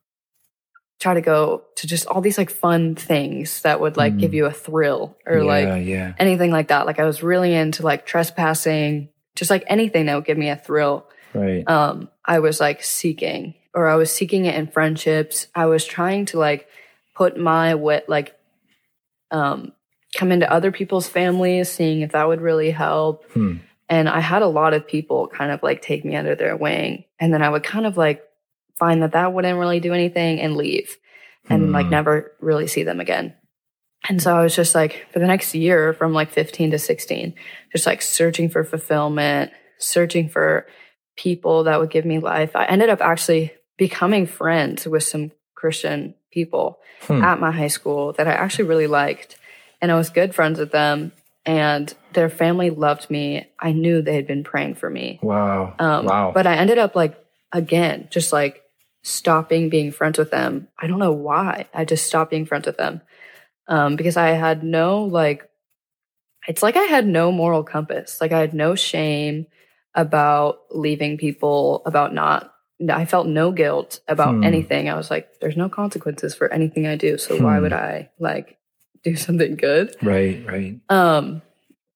try 1.02 1.14
to 1.14 1.20
go 1.20 1.64
to 1.74 1.86
just 1.86 2.06
all 2.06 2.20
these 2.20 2.38
like 2.38 2.50
fun 2.50 2.94
things 2.94 3.62
that 3.62 3.80
would 3.80 3.96
like 3.96 4.14
Mm. 4.14 4.20
give 4.20 4.34
you 4.34 4.46
a 4.46 4.52
thrill 4.52 5.16
or 5.26 5.38
yeah, 5.38 5.42
like 5.42 5.84
yeah. 5.84 6.12
anything 6.18 6.52
like 6.52 6.68
that. 6.68 6.86
Like 6.86 7.00
I 7.00 7.04
was 7.04 7.22
really 7.24 7.52
into 7.54 7.82
like 7.82 8.06
trespassing, 8.06 9.08
just 9.34 9.50
like 9.50 9.64
anything 9.66 10.06
that 10.06 10.14
would 10.14 10.24
give 10.24 10.38
me 10.38 10.48
a 10.48 10.56
thrill. 10.56 11.06
Right. 11.34 11.68
Um, 11.68 12.08
I 12.24 12.38
was 12.38 12.60
like 12.60 12.84
seeking, 12.84 13.54
or 13.74 13.88
I 13.88 13.96
was 13.96 14.12
seeking 14.12 14.44
it 14.44 14.54
in 14.54 14.68
friendships. 14.68 15.48
I 15.54 15.66
was 15.66 15.84
trying 15.84 16.26
to 16.26 16.38
like 16.38 16.68
put 17.16 17.36
my 17.36 17.74
wit, 17.74 18.08
like, 18.08 18.38
um, 19.32 19.72
come 20.14 20.30
into 20.30 20.50
other 20.52 20.70
people's 20.70 21.08
families, 21.08 21.68
seeing 21.70 22.02
if 22.02 22.12
that 22.12 22.28
would 22.28 22.40
really 22.40 22.70
help. 22.70 23.24
Hmm. 23.32 23.56
And 23.88 24.08
I 24.08 24.20
had 24.20 24.42
a 24.42 24.46
lot 24.46 24.72
of 24.72 24.86
people 24.86 25.26
kind 25.26 25.50
of 25.50 25.62
like 25.62 25.82
take 25.82 26.04
me 26.04 26.14
under 26.16 26.36
their 26.36 26.56
wing. 26.56 27.04
And 27.18 27.32
then 27.32 27.42
I 27.42 27.48
would 27.48 27.64
kind 27.64 27.86
of 27.86 27.96
like 27.96 28.22
find 28.78 29.02
that 29.02 29.12
that 29.12 29.32
wouldn't 29.32 29.58
really 29.58 29.80
do 29.80 29.92
anything 29.92 30.40
and 30.40 30.56
leave 30.56 30.96
and 31.48 31.66
Hmm. 31.66 31.72
like 31.72 31.86
never 31.86 32.32
really 32.40 32.66
see 32.66 32.82
them 32.82 33.00
again. 33.00 33.34
And 34.08 34.20
so 34.20 34.36
I 34.36 34.42
was 34.42 34.56
just 34.56 34.74
like, 34.74 35.06
for 35.12 35.20
the 35.20 35.26
next 35.28 35.54
year 35.54 35.92
from 35.92 36.12
like 36.12 36.30
15 36.30 36.72
to 36.72 36.78
16, 36.78 37.34
just 37.70 37.86
like 37.86 38.02
searching 38.02 38.48
for 38.48 38.64
fulfillment, 38.64 39.52
searching 39.78 40.28
for 40.28 40.66
people 41.16 41.64
that 41.64 41.78
would 41.78 41.90
give 41.90 42.04
me 42.04 42.18
life. 42.18 42.56
I 42.56 42.64
ended 42.64 42.88
up 42.88 43.00
actually 43.00 43.52
becoming 43.78 44.26
friends 44.26 44.86
with 44.86 45.04
some 45.04 45.30
Christian 45.54 46.14
people 46.32 46.78
Hmm. 47.06 47.22
at 47.22 47.40
my 47.40 47.50
high 47.50 47.68
school 47.68 48.12
that 48.14 48.26
I 48.26 48.32
actually 48.32 48.64
really 48.64 48.86
liked. 48.86 49.36
And 49.80 49.90
I 49.92 49.96
was 49.96 50.10
good 50.10 50.34
friends 50.34 50.58
with 50.58 50.72
them. 50.72 51.12
And 51.44 51.92
their 52.12 52.28
family 52.28 52.70
loved 52.70 53.10
me. 53.10 53.48
I 53.58 53.72
knew 53.72 54.00
they 54.00 54.14
had 54.14 54.28
been 54.28 54.44
praying 54.44 54.76
for 54.76 54.88
me. 54.88 55.18
Wow. 55.22 55.74
Um, 55.78 56.06
wow. 56.06 56.30
But 56.32 56.46
I 56.46 56.54
ended 56.54 56.78
up 56.78 56.94
like, 56.94 57.16
again, 57.52 58.08
just 58.10 58.32
like 58.32 58.62
stopping 59.02 59.68
being 59.68 59.92
friends 59.92 60.18
with 60.18 60.30
them. 60.30 60.68
I 60.78 60.86
don't 60.86 60.98
know 60.98 61.12
why. 61.12 61.66
I 61.74 61.84
just 61.84 62.06
stopped 62.06 62.30
being 62.30 62.46
friends 62.46 62.66
with 62.66 62.76
them 62.76 63.00
um, 63.68 63.96
because 63.96 64.16
I 64.16 64.28
had 64.30 64.62
no, 64.62 65.04
like, 65.04 65.48
it's 66.48 66.62
like 66.62 66.76
I 66.76 66.84
had 66.84 67.06
no 67.06 67.30
moral 67.30 67.62
compass. 67.62 68.20
Like, 68.20 68.32
I 68.32 68.40
had 68.40 68.54
no 68.54 68.74
shame 68.74 69.46
about 69.94 70.60
leaving 70.70 71.18
people, 71.18 71.82
about 71.86 72.14
not, 72.14 72.52
I 72.88 73.04
felt 73.04 73.26
no 73.26 73.52
guilt 73.52 74.00
about 74.08 74.36
Hmm. 74.36 74.44
anything. 74.44 74.88
I 74.88 74.94
was 74.94 75.10
like, 75.10 75.38
there's 75.40 75.56
no 75.56 75.68
consequences 75.68 76.34
for 76.34 76.52
anything 76.52 76.86
I 76.86 76.96
do. 76.96 77.18
So 77.18 77.36
why 77.36 77.56
Hmm. 77.56 77.62
would 77.62 77.72
I 77.72 78.10
like 78.18 78.58
do 79.04 79.14
something 79.26 79.56
good? 79.56 79.94
right. 80.02 80.44
Right. 80.46 80.80
Um, 80.88 81.42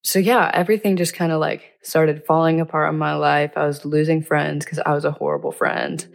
so 0.06 0.20
yeah, 0.20 0.48
everything 0.54 0.96
just 0.96 1.14
kind 1.14 1.32
of 1.32 1.40
like 1.40 1.72
started 1.82 2.24
falling 2.26 2.60
apart 2.60 2.92
in 2.92 2.96
my 2.96 3.16
life. 3.16 3.50
I 3.56 3.66
was 3.66 3.84
losing 3.84 4.22
friends 4.22 4.64
because 4.64 4.78
I 4.78 4.94
was 4.94 5.04
a 5.04 5.10
horrible 5.10 5.50
friend. 5.50 6.06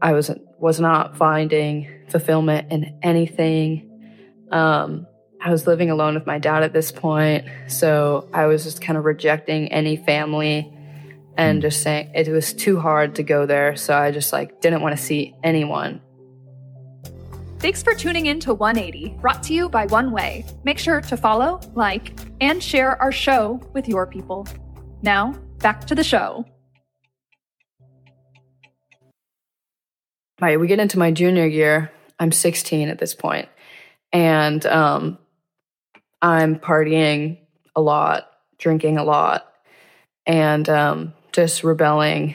I 0.00 0.14
was 0.14 0.30
was 0.58 0.80
not 0.80 1.18
finding 1.18 1.86
fulfillment 2.08 2.72
in 2.72 2.98
anything. 3.02 4.46
Um, 4.50 5.06
I 5.38 5.50
was 5.50 5.66
living 5.66 5.90
alone 5.90 6.14
with 6.14 6.24
my 6.24 6.38
dad 6.38 6.62
at 6.62 6.72
this 6.72 6.90
point, 6.90 7.44
so 7.68 8.26
I 8.32 8.46
was 8.46 8.64
just 8.64 8.80
kind 8.80 8.96
of 8.96 9.04
rejecting 9.04 9.70
any 9.70 9.98
family 9.98 10.72
and 11.36 11.60
just 11.60 11.82
saying 11.82 12.12
it 12.14 12.26
was 12.28 12.54
too 12.54 12.80
hard 12.80 13.16
to 13.16 13.22
go 13.22 13.44
there. 13.44 13.76
So 13.76 13.94
I 13.94 14.12
just 14.12 14.32
like 14.32 14.62
didn't 14.62 14.80
want 14.80 14.96
to 14.96 15.02
see 15.02 15.34
anyone. 15.44 16.00
Thanks 17.60 17.82
for 17.82 17.94
tuning 17.94 18.26
in 18.26 18.40
to 18.40 18.54
180, 18.54 19.16
brought 19.20 19.42
to 19.44 19.54
you 19.54 19.68
by 19.68 19.84
One 19.86 20.12
Way. 20.12 20.46
Make 20.64 20.78
sure 20.78 21.02
to 21.02 21.16
follow, 21.16 21.60
like, 21.74 22.18
and 22.40 22.62
share 22.62 23.00
our 23.02 23.12
show 23.12 23.60
with 23.74 23.86
your 23.86 24.06
people. 24.06 24.48
Now, 25.02 25.34
back 25.58 25.86
to 25.86 25.94
the 25.94 26.02
show. 26.02 26.46
my 30.40 30.56
we 30.56 30.66
get 30.66 30.80
into 30.80 30.98
my 30.98 31.10
junior 31.10 31.46
year 31.46 31.92
i'm 32.18 32.32
16 32.32 32.88
at 32.88 32.98
this 32.98 33.14
point 33.14 33.48
and 34.12 34.64
um 34.66 35.18
i'm 36.22 36.58
partying 36.58 37.38
a 37.76 37.80
lot 37.80 38.30
drinking 38.58 38.96
a 38.96 39.04
lot 39.04 39.52
and 40.26 40.68
um 40.68 41.12
just 41.32 41.62
rebelling 41.62 42.34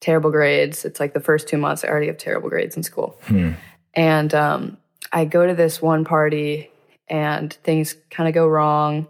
terrible 0.00 0.30
grades 0.30 0.84
it's 0.84 0.98
like 0.98 1.12
the 1.12 1.20
first 1.20 1.46
two 1.46 1.58
months 1.58 1.84
i 1.84 1.88
already 1.88 2.06
have 2.06 2.16
terrible 2.16 2.48
grades 2.48 2.76
in 2.76 2.82
school 2.82 3.18
Hmm. 3.24 3.52
And 3.94 4.34
um 4.34 4.76
i 5.12 5.24
go 5.24 5.46
to 5.46 5.54
this 5.54 5.80
one 5.82 6.04
party 6.04 6.70
and 7.08 7.52
things 7.64 7.96
kind 8.10 8.28
of 8.28 8.34
go 8.34 8.46
wrong 8.46 9.06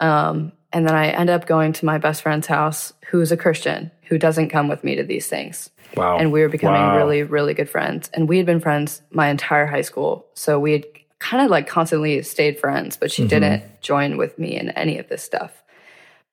um 0.00 0.52
and 0.72 0.86
then 0.86 0.94
i 0.94 1.08
end 1.08 1.30
up 1.30 1.46
going 1.46 1.72
to 1.72 1.84
my 1.84 1.98
best 1.98 2.22
friend's 2.22 2.46
house 2.46 2.92
who's 3.06 3.30
a 3.32 3.36
christian 3.36 3.90
who 4.08 4.18
doesn't 4.18 4.48
come 4.50 4.68
with 4.68 4.82
me 4.84 4.96
to 4.96 5.02
these 5.04 5.26
things 5.28 5.70
Wow. 5.96 6.16
and 6.18 6.32
we 6.32 6.40
were 6.40 6.48
becoming 6.48 6.82
Wow. 6.82 6.96
really 6.96 7.22
really 7.22 7.54
good 7.54 7.70
friends 7.70 8.10
and 8.14 8.28
we 8.28 8.36
had 8.38 8.46
been 8.46 8.60
friends 8.60 9.02
my 9.10 9.28
entire 9.28 9.66
high 9.66 9.82
school 9.82 10.26
so 10.34 10.58
we 10.58 10.72
had 10.72 10.84
kind 11.20 11.44
of 11.44 11.50
like 11.50 11.68
constantly 11.68 12.20
stayed 12.22 12.58
friends 12.58 12.96
but 12.96 13.12
she 13.12 13.22
Mhm. 13.24 13.28
didn't 13.28 13.80
join 13.80 14.16
with 14.16 14.38
me 14.38 14.56
in 14.56 14.70
any 14.70 14.98
of 14.98 15.08
this 15.08 15.22
stuff 15.22 15.62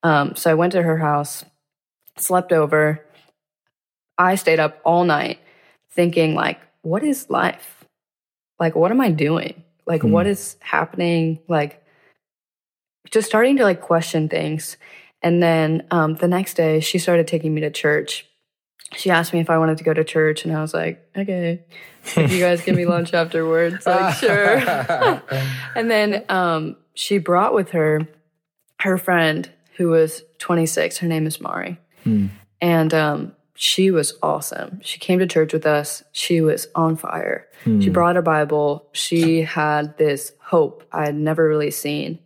um, 0.03 0.35
so 0.35 0.49
i 0.49 0.53
went 0.55 0.71
to 0.73 0.81
her 0.81 0.97
house 0.97 1.45
slept 2.17 2.51
over 2.51 3.05
i 4.17 4.33
stayed 4.35 4.59
up 4.59 4.79
all 4.83 5.03
night 5.05 5.39
thinking 5.91 6.33
like 6.35 6.59
what 6.83 7.03
is 7.03 7.29
life 7.29 7.83
like 8.59 8.75
what 8.75 8.91
am 8.91 9.01
i 9.01 9.09
doing 9.11 9.63
like 9.85 10.01
Hmm. 10.01 10.11
what 10.11 10.27
is 10.27 10.57
happening 10.61 11.39
like 11.47 11.83
just 13.09 13.27
starting 13.27 13.57
to 13.57 13.63
like 13.63 13.81
question 13.81 14.29
things 14.29 14.77
and 15.23 15.41
then 15.41 15.85
um, 15.91 16.15
the 16.15 16.27
next 16.27 16.55
day 16.55 16.79
she 16.79 16.97
started 16.97 17.27
taking 17.27 17.53
me 17.53 17.61
to 17.61 17.69
church 17.71 18.25
she 18.93 19.09
asked 19.09 19.31
me 19.31 19.39
if 19.39 19.49
I 19.49 19.57
wanted 19.57 19.77
to 19.77 19.85
go 19.85 19.93
to 19.93 20.03
church, 20.03 20.43
and 20.43 20.53
I 20.53 20.59
was 20.59 20.73
like, 20.73 21.01
okay. 21.15 21.63
If 22.03 22.29
you 22.33 22.41
guys 22.41 22.61
give 22.61 22.75
me 22.75 22.85
lunch 22.95 23.13
afterwards, 23.13 23.85
like 23.85 24.15
sure. 24.15 24.57
and 25.77 25.89
then 25.89 26.25
um, 26.27 26.75
she 26.93 27.17
brought 27.17 27.53
with 27.53 27.69
her 27.69 28.01
her 28.81 28.97
friend 28.97 29.49
who 29.77 29.87
was 29.87 30.23
26. 30.39 30.97
Her 30.97 31.07
name 31.07 31.25
is 31.25 31.39
Mari, 31.39 31.77
Hmm. 32.03 32.27
and 32.59 32.93
um, 32.93 33.31
she 33.63 33.91
was 33.91 34.15
awesome. 34.23 34.79
She 34.81 34.97
came 34.97 35.19
to 35.19 35.27
church 35.27 35.53
with 35.53 35.67
us. 35.67 36.01
She 36.11 36.41
was 36.41 36.67
on 36.73 36.95
fire. 36.95 37.45
She 37.63 37.69
Hmm. 37.69 37.91
brought 37.91 38.17
a 38.17 38.23
Bible. 38.23 38.87
She 38.91 39.43
had 39.43 39.95
this 39.99 40.33
hope 40.39 40.83
I 40.91 41.05
had 41.05 41.13
never 41.15 41.47
really 41.47 41.69
seen. 41.69 42.17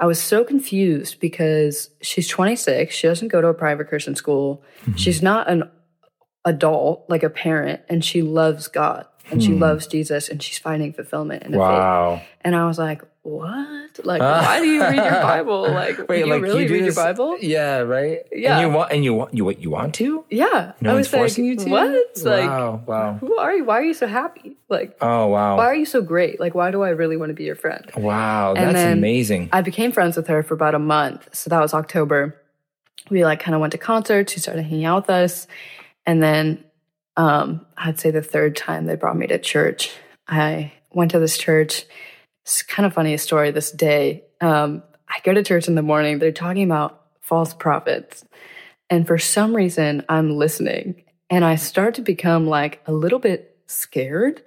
I 0.00 0.06
was 0.06 0.20
so 0.20 0.42
confused 0.42 1.20
because 1.20 1.90
she's 2.02 2.26
26. 2.26 2.92
She 2.92 3.06
doesn't 3.06 3.28
go 3.28 3.40
to 3.40 3.46
a 3.46 3.54
private 3.54 3.86
Christian 3.86 4.16
school. 4.16 4.64
Mm-hmm. 4.82 4.96
She's 4.96 5.22
not 5.22 5.48
an 5.48 5.62
adult, 6.44 7.04
like 7.08 7.22
a 7.22 7.30
parent, 7.30 7.82
and 7.88 8.04
she 8.04 8.20
loves 8.22 8.66
God 8.66 9.06
and 9.30 9.40
she 9.40 9.52
Hmm. 9.52 9.60
loves 9.60 9.86
Jesus 9.86 10.28
and 10.28 10.42
she's 10.42 10.58
finding 10.58 10.92
fulfillment 10.92 11.44
in 11.44 11.52
the 11.52 11.58
faith. 11.58 11.68
Wow. 11.68 12.20
And 12.40 12.56
I 12.56 12.66
was 12.66 12.78
like, 12.80 13.02
what? 13.22 14.04
Like, 14.04 14.20
why 14.22 14.60
do 14.60 14.66
you 14.66 14.80
read 14.80 14.96
your 14.96 15.10
Bible? 15.22 15.62
Like, 15.70 15.96
do 15.96 16.14
you 16.14 16.32
really 16.40 16.66
do 16.66 16.72
read 16.74 16.84
your 16.86 16.94
Bible? 16.94 17.36
Yeah, 17.40 17.78
right. 17.80 18.20
Yeah. 18.32 18.58
And 18.58 18.60
you 18.62 18.74
want 18.74 18.92
and 18.92 19.04
you 19.04 19.14
want 19.14 19.34
you 19.34 19.44
what 19.44 19.60
you 19.60 19.70
want 19.70 19.94
to? 19.96 20.24
Yeah. 20.30 20.72
No 20.80 20.92
I 20.92 20.94
was 20.94 21.12
like, 21.12 21.20
forcing 21.20 21.44
you 21.44 21.56
to. 21.56 21.68
what? 21.68 22.18
Like, 22.22 22.48
wow. 22.48 22.82
Wow. 22.86 23.14
who 23.20 23.36
are 23.36 23.52
you? 23.54 23.64
Why 23.64 23.80
are 23.80 23.84
you 23.84 23.92
so 23.94 24.06
happy? 24.06 24.56
Like, 24.70 24.96
Oh 25.02 25.26
wow. 25.26 25.58
why 25.58 25.66
are 25.66 25.74
you 25.74 25.84
so 25.84 26.00
great? 26.00 26.40
Like, 26.40 26.54
why 26.54 26.70
do 26.70 26.82
I 26.82 26.90
really 26.90 27.18
want 27.18 27.30
to 27.30 27.34
be 27.34 27.44
your 27.44 27.56
friend? 27.56 27.84
Wow. 27.94 28.54
And 28.54 28.74
That's 28.74 28.92
amazing. 28.96 29.50
I 29.52 29.60
became 29.60 29.92
friends 29.92 30.16
with 30.16 30.28
her 30.28 30.42
for 30.42 30.54
about 30.54 30.74
a 30.74 30.78
month. 30.78 31.28
So 31.34 31.50
that 31.50 31.60
was 31.60 31.74
October. 31.74 32.40
We 33.10 33.24
like 33.24 33.40
kind 33.40 33.54
of 33.54 33.60
went 33.60 33.72
to 33.72 33.78
concerts. 33.78 34.32
She 34.32 34.40
started 34.40 34.62
hanging 34.62 34.84
out 34.86 35.02
with 35.02 35.10
us. 35.10 35.46
And 36.06 36.22
then 36.22 36.64
um, 37.18 37.66
I'd 37.76 38.00
say 38.00 38.10
the 38.10 38.22
third 38.22 38.56
time 38.56 38.86
they 38.86 38.94
brought 38.96 39.16
me 39.16 39.26
to 39.26 39.38
church, 39.38 39.92
I 40.26 40.72
went 40.92 41.10
to 41.10 41.18
this 41.18 41.36
church. 41.36 41.84
It's 42.50 42.64
kind 42.64 42.84
of 42.84 42.92
funny 42.94 43.16
story 43.16 43.52
this 43.52 43.70
day. 43.70 44.24
Um, 44.40 44.82
I 45.08 45.20
go 45.22 45.32
to 45.32 45.40
church 45.44 45.68
in 45.68 45.76
the 45.76 45.82
morning. 45.82 46.18
They're 46.18 46.32
talking 46.32 46.64
about 46.64 47.00
false 47.20 47.54
prophets. 47.54 48.24
And 48.90 49.06
for 49.06 49.18
some 49.18 49.54
reason, 49.54 50.04
I'm 50.08 50.36
listening 50.36 51.04
and 51.30 51.44
I 51.44 51.54
start 51.54 51.94
to 51.94 52.02
become 52.02 52.48
like 52.48 52.82
a 52.86 52.92
little 52.92 53.20
bit 53.20 53.56
scared 53.68 54.42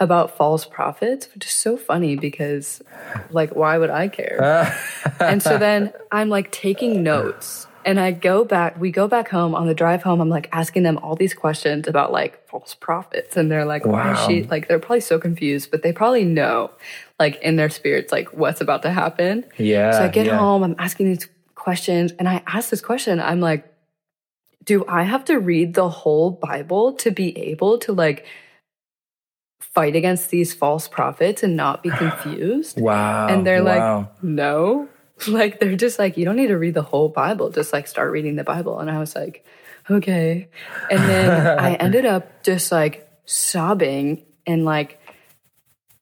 about 0.00 0.38
false 0.38 0.64
prophets, 0.64 1.28
which 1.34 1.44
is 1.44 1.52
so 1.52 1.76
funny 1.76 2.16
because, 2.16 2.80
like, 3.28 3.54
why 3.54 3.76
would 3.76 3.90
I 3.90 4.08
care? 4.08 4.74
and 5.20 5.42
so 5.42 5.58
then 5.58 5.92
I'm 6.10 6.30
like 6.30 6.50
taking 6.50 7.02
notes 7.02 7.66
and 7.84 8.00
I 8.00 8.12
go 8.12 8.44
back, 8.46 8.80
we 8.80 8.90
go 8.90 9.06
back 9.06 9.28
home 9.28 9.54
on 9.54 9.66
the 9.66 9.74
drive 9.74 10.02
home. 10.02 10.20
I'm 10.22 10.30
like 10.30 10.48
asking 10.52 10.82
them 10.84 10.98
all 10.98 11.14
these 11.14 11.34
questions 11.34 11.86
about 11.86 12.10
like 12.10 12.48
false 12.48 12.74
prophets. 12.74 13.36
And 13.36 13.50
they're 13.50 13.66
like, 13.66 13.84
why 13.84 14.12
is 14.12 14.18
Wow. 14.18 14.28
she 14.28 14.42
like, 14.44 14.66
they're 14.68 14.78
probably 14.78 15.00
so 15.00 15.18
confused, 15.18 15.70
but 15.70 15.82
they 15.82 15.92
probably 15.92 16.24
know 16.24 16.70
like 17.18 17.40
in 17.42 17.56
their 17.56 17.70
spirits, 17.70 18.12
like 18.12 18.32
what's 18.32 18.60
about 18.60 18.82
to 18.82 18.90
happen. 18.90 19.44
yeah. 19.58 19.92
So 19.92 20.04
I 20.04 20.08
get 20.08 20.26
yeah. 20.26 20.38
home, 20.38 20.62
I'm 20.62 20.76
asking 20.78 21.06
these 21.06 21.28
questions 21.54 22.12
and 22.18 22.28
I 22.28 22.42
ask 22.46 22.70
this 22.70 22.80
question. 22.80 23.20
I'm 23.20 23.40
like, 23.40 23.70
do 24.64 24.84
I 24.88 25.02
have 25.02 25.24
to 25.26 25.38
read 25.38 25.74
the 25.74 25.88
whole 25.88 26.30
Bible 26.30 26.94
to 26.94 27.10
be 27.10 27.36
able 27.38 27.78
to 27.78 27.92
like 27.92 28.26
fight 29.60 29.94
against 29.96 30.30
these 30.30 30.54
false 30.54 30.88
prophets 30.88 31.42
and 31.42 31.56
not 31.56 31.82
be 31.82 31.90
confused? 31.96 32.80
Wow. 32.80 33.28
and 33.28 33.46
they're 33.46 33.62
wow. 33.62 33.98
like, 33.98 34.22
no. 34.22 34.88
Like, 35.28 35.60
they're 35.60 35.76
just 35.76 35.96
like, 35.96 36.16
you 36.16 36.24
don't 36.24 36.34
need 36.34 36.48
to 36.48 36.58
read 36.58 36.74
the 36.74 36.82
whole 36.82 37.08
Bible. 37.08 37.48
Just 37.48 37.72
like 37.72 37.86
start 37.86 38.10
reading 38.10 38.34
the 38.34 38.42
Bible. 38.42 38.80
And 38.80 38.90
I 38.90 38.98
was 38.98 39.14
like, 39.14 39.46
okay. 39.88 40.48
And 40.90 40.98
then 40.98 41.58
I 41.60 41.74
ended 41.74 42.04
up 42.04 42.42
just 42.42 42.72
like 42.72 43.08
sobbing 43.24 44.24
and 44.44 44.64
like, 44.64 44.98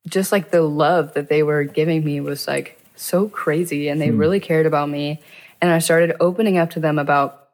just 0.09 0.33
like 0.33 0.51
the 0.51 0.63
love 0.63 1.15
that 1.15 1.29
they 1.29 1.43
were 1.43 1.65
giving 1.65 2.05
me 2.05 2.21
was 2.21 2.47
like 2.49 2.79
so 2.97 3.29
crazy 3.29 3.89
and 3.89 4.01
they 4.01 4.11
really 4.11 4.41
cared 4.41 4.67
about 4.67 4.89
me. 4.89 5.21
And 5.61 5.71
I 5.71 5.79
started 5.79 6.17
opening 6.21 6.59
up 6.59 6.71
to 6.71 6.81
them 6.81 6.99
about 6.99 7.49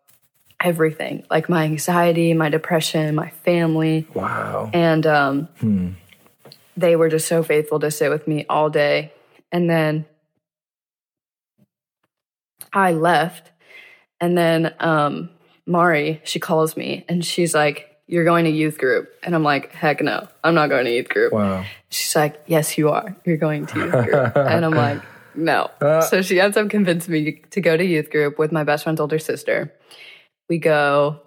everything 0.61 1.25
like 1.31 1.49
my 1.49 1.65
anxiety, 1.65 2.35
my 2.35 2.49
depression, 2.49 3.15
my 3.15 3.31
family. 3.31 4.07
wow. 4.15 4.71
And 4.73 5.07
um, 5.07 5.49
Hmm. 5.61 5.91
they 6.77 6.97
were 6.97 7.09
just 7.09 7.29
so 7.29 7.43
faithful 7.43 7.79
to 7.81 7.91
sit 7.91 8.11
with 8.11 8.27
me 8.27 8.45
all 8.49 8.71
day. 8.71 9.13
And 9.53 9.69
then 9.71 10.05
I 12.73 12.93
left 12.93 13.53
And 14.21 14.37
then 14.37 14.75
um, 14.81 15.31
Mari, 15.65 16.21
she 16.25 16.41
calls 16.41 16.77
me 16.77 17.05
and 17.09 17.25
she's 17.25 17.55
like, 17.55 17.88
You're 18.09 18.25
going 18.25 18.47
to 18.47 18.51
youth 18.51 18.79
group. 18.79 19.11
And 19.23 19.35
I'm 19.35 19.45
like, 19.45 19.71
Heck 19.73 20.01
no, 20.01 20.27
I'm 20.43 20.55
not 20.55 20.69
going 20.69 20.87
to 20.87 20.93
youth 20.93 21.09
group. 21.09 21.33
Wow. 21.33 21.65
She's 21.91 22.17
like, 22.17 22.43
Yes, 22.47 22.77
you 22.77 22.89
are. 22.89 23.17
You're 23.25 23.37
going 23.37 23.67
to 23.67 23.79
youth 23.79 23.93
group. 23.93 24.33
and 24.37 24.65
I'm 24.65 24.73
like, 24.73 25.03
No. 25.35 25.71
Uh. 25.81 26.01
so 26.01 26.23
she 26.23 26.41
ends 26.41 26.57
up 26.57 26.69
convincing 26.71 27.13
me 27.13 27.43
to 27.51 27.61
go 27.61 27.77
to 27.77 27.85
youth 27.85 28.11
group 28.11 28.39
with 28.39 28.51
my 28.51 28.65
best 28.65 28.85
friend's 28.85 29.01
older 29.01 29.19
sister. 29.19 29.73
We 30.49 30.59
go 30.59 31.21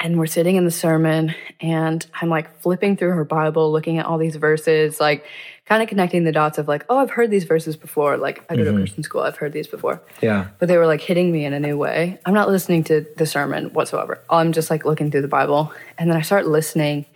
and 0.00 0.18
we're 0.18 0.26
sitting 0.26 0.56
in 0.56 0.64
the 0.64 0.70
sermon 0.70 1.34
and 1.60 2.04
I'm 2.20 2.28
like 2.30 2.60
flipping 2.60 2.96
through 2.96 3.10
her 3.10 3.24
Bible, 3.24 3.70
looking 3.70 3.98
at 3.98 4.06
all 4.06 4.18
these 4.18 4.36
verses, 4.36 4.98
like 4.98 5.24
kind 5.70 5.84
of 5.84 5.88
connecting 5.88 6.24
the 6.24 6.32
dots 6.32 6.58
of 6.58 6.66
like, 6.66 6.84
oh, 6.88 6.98
I've 6.98 7.12
heard 7.12 7.30
these 7.30 7.44
verses 7.44 7.76
before. 7.76 8.16
Like 8.16 8.44
I 8.50 8.56
go 8.56 8.64
to 8.64 8.70
mm-hmm. 8.70 8.78
Christian 8.80 9.04
school, 9.04 9.20
I've 9.20 9.36
heard 9.36 9.52
these 9.52 9.68
before. 9.68 10.02
Yeah. 10.20 10.48
But 10.58 10.66
they 10.66 10.76
were 10.76 10.86
like 10.86 11.00
hitting 11.00 11.30
me 11.30 11.44
in 11.44 11.52
a 11.52 11.60
new 11.60 11.78
way. 11.78 12.18
I'm 12.26 12.34
not 12.34 12.48
listening 12.48 12.82
to 12.84 13.06
the 13.16 13.24
sermon 13.24 13.66
whatsoever. 13.66 14.20
I'm 14.28 14.50
just 14.50 14.68
like 14.68 14.84
looking 14.84 15.12
through 15.12 15.22
the 15.22 15.28
Bible. 15.28 15.72
And 15.96 16.10
then 16.10 16.16
I 16.16 16.22
start 16.22 16.48
listening. 16.48 17.06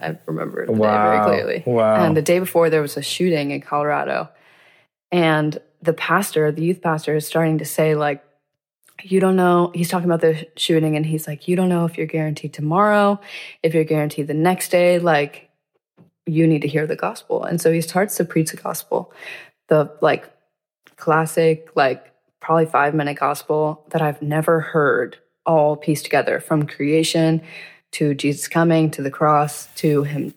I 0.00 0.16
remember 0.26 0.64
the 0.64 0.70
Wow. 0.70 0.86
day 0.88 1.10
very 1.10 1.24
clearly. 1.24 1.62
Wow. 1.66 2.04
And 2.04 2.16
the 2.16 2.22
day 2.22 2.38
before 2.38 2.70
there 2.70 2.82
was 2.82 2.96
a 2.96 3.02
shooting 3.02 3.50
in 3.50 3.62
Colorado. 3.62 4.28
And 5.10 5.58
the 5.82 5.92
pastor, 5.92 6.52
the 6.52 6.62
youth 6.62 6.80
pastor, 6.80 7.16
is 7.16 7.26
starting 7.26 7.58
to 7.58 7.64
say, 7.64 7.96
like, 7.96 8.22
you 9.02 9.18
don't 9.18 9.34
know. 9.34 9.72
He's 9.74 9.88
talking 9.88 10.06
about 10.08 10.20
the 10.20 10.46
shooting 10.56 10.94
and 10.94 11.04
he's 11.04 11.26
like, 11.26 11.48
you 11.48 11.56
don't 11.56 11.68
know 11.68 11.84
if 11.84 11.98
you're 11.98 12.06
guaranteed 12.06 12.52
tomorrow, 12.52 13.18
if 13.64 13.74
you're 13.74 13.82
guaranteed 13.82 14.28
the 14.28 14.34
next 14.34 14.68
day. 14.68 15.00
Like, 15.00 15.47
you 16.28 16.46
need 16.46 16.62
to 16.62 16.68
hear 16.68 16.86
the 16.86 16.96
gospel. 16.96 17.42
And 17.44 17.60
so 17.60 17.72
he 17.72 17.80
starts 17.80 18.16
to 18.16 18.24
preach 18.24 18.50
the 18.50 18.56
gospel, 18.56 19.12
the 19.68 19.90
like 20.00 20.30
classic, 20.96 21.68
like 21.74 22.12
probably 22.40 22.66
five 22.66 22.94
minute 22.94 23.18
gospel 23.18 23.84
that 23.90 24.02
I've 24.02 24.22
never 24.22 24.60
heard 24.60 25.16
all 25.46 25.76
pieced 25.76 26.04
together 26.04 26.40
from 26.40 26.66
creation 26.66 27.42
to 27.92 28.14
Jesus 28.14 28.48
coming 28.48 28.90
to 28.92 29.02
the 29.02 29.10
cross 29.10 29.66
to 29.76 30.02
him 30.02 30.34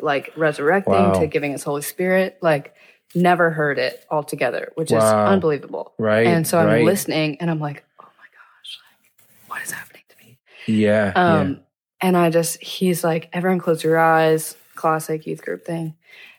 like 0.00 0.32
resurrecting 0.36 0.92
Wow. 0.92 1.20
to 1.20 1.26
giving 1.26 1.54
us 1.54 1.62
Holy 1.62 1.82
Spirit. 1.82 2.38
Like, 2.42 2.74
never 3.14 3.50
heard 3.50 3.78
it 3.78 4.04
all 4.08 4.22
together, 4.22 4.72
which 4.76 4.92
is 4.92 5.02
unbelievable. 5.02 5.92
Right. 5.98 6.26
And 6.26 6.46
so 6.46 6.58
I'm 6.58 6.66
right. 6.66 6.84
listening 6.84 7.38
and 7.40 7.50
I'm 7.50 7.58
like, 7.58 7.84
oh 8.00 8.04
my 8.18 8.26
gosh, 8.32 8.78
like, 8.86 9.50
what 9.50 9.62
is 9.62 9.72
happening 9.72 10.02
to 10.08 10.16
me? 10.24 10.38
Yeah. 10.66 11.12
Um, 11.16 11.60
And 12.00 12.16
I 12.16 12.30
just, 12.30 12.62
he's 12.62 13.02
like, 13.04 13.28
everyone 13.32 13.58
close 13.58 13.82
your 13.82 13.98
eyes, 13.98 14.54
classic 14.80 15.26
youth 15.26 15.42
group 15.42 15.64
thing. 15.64 15.94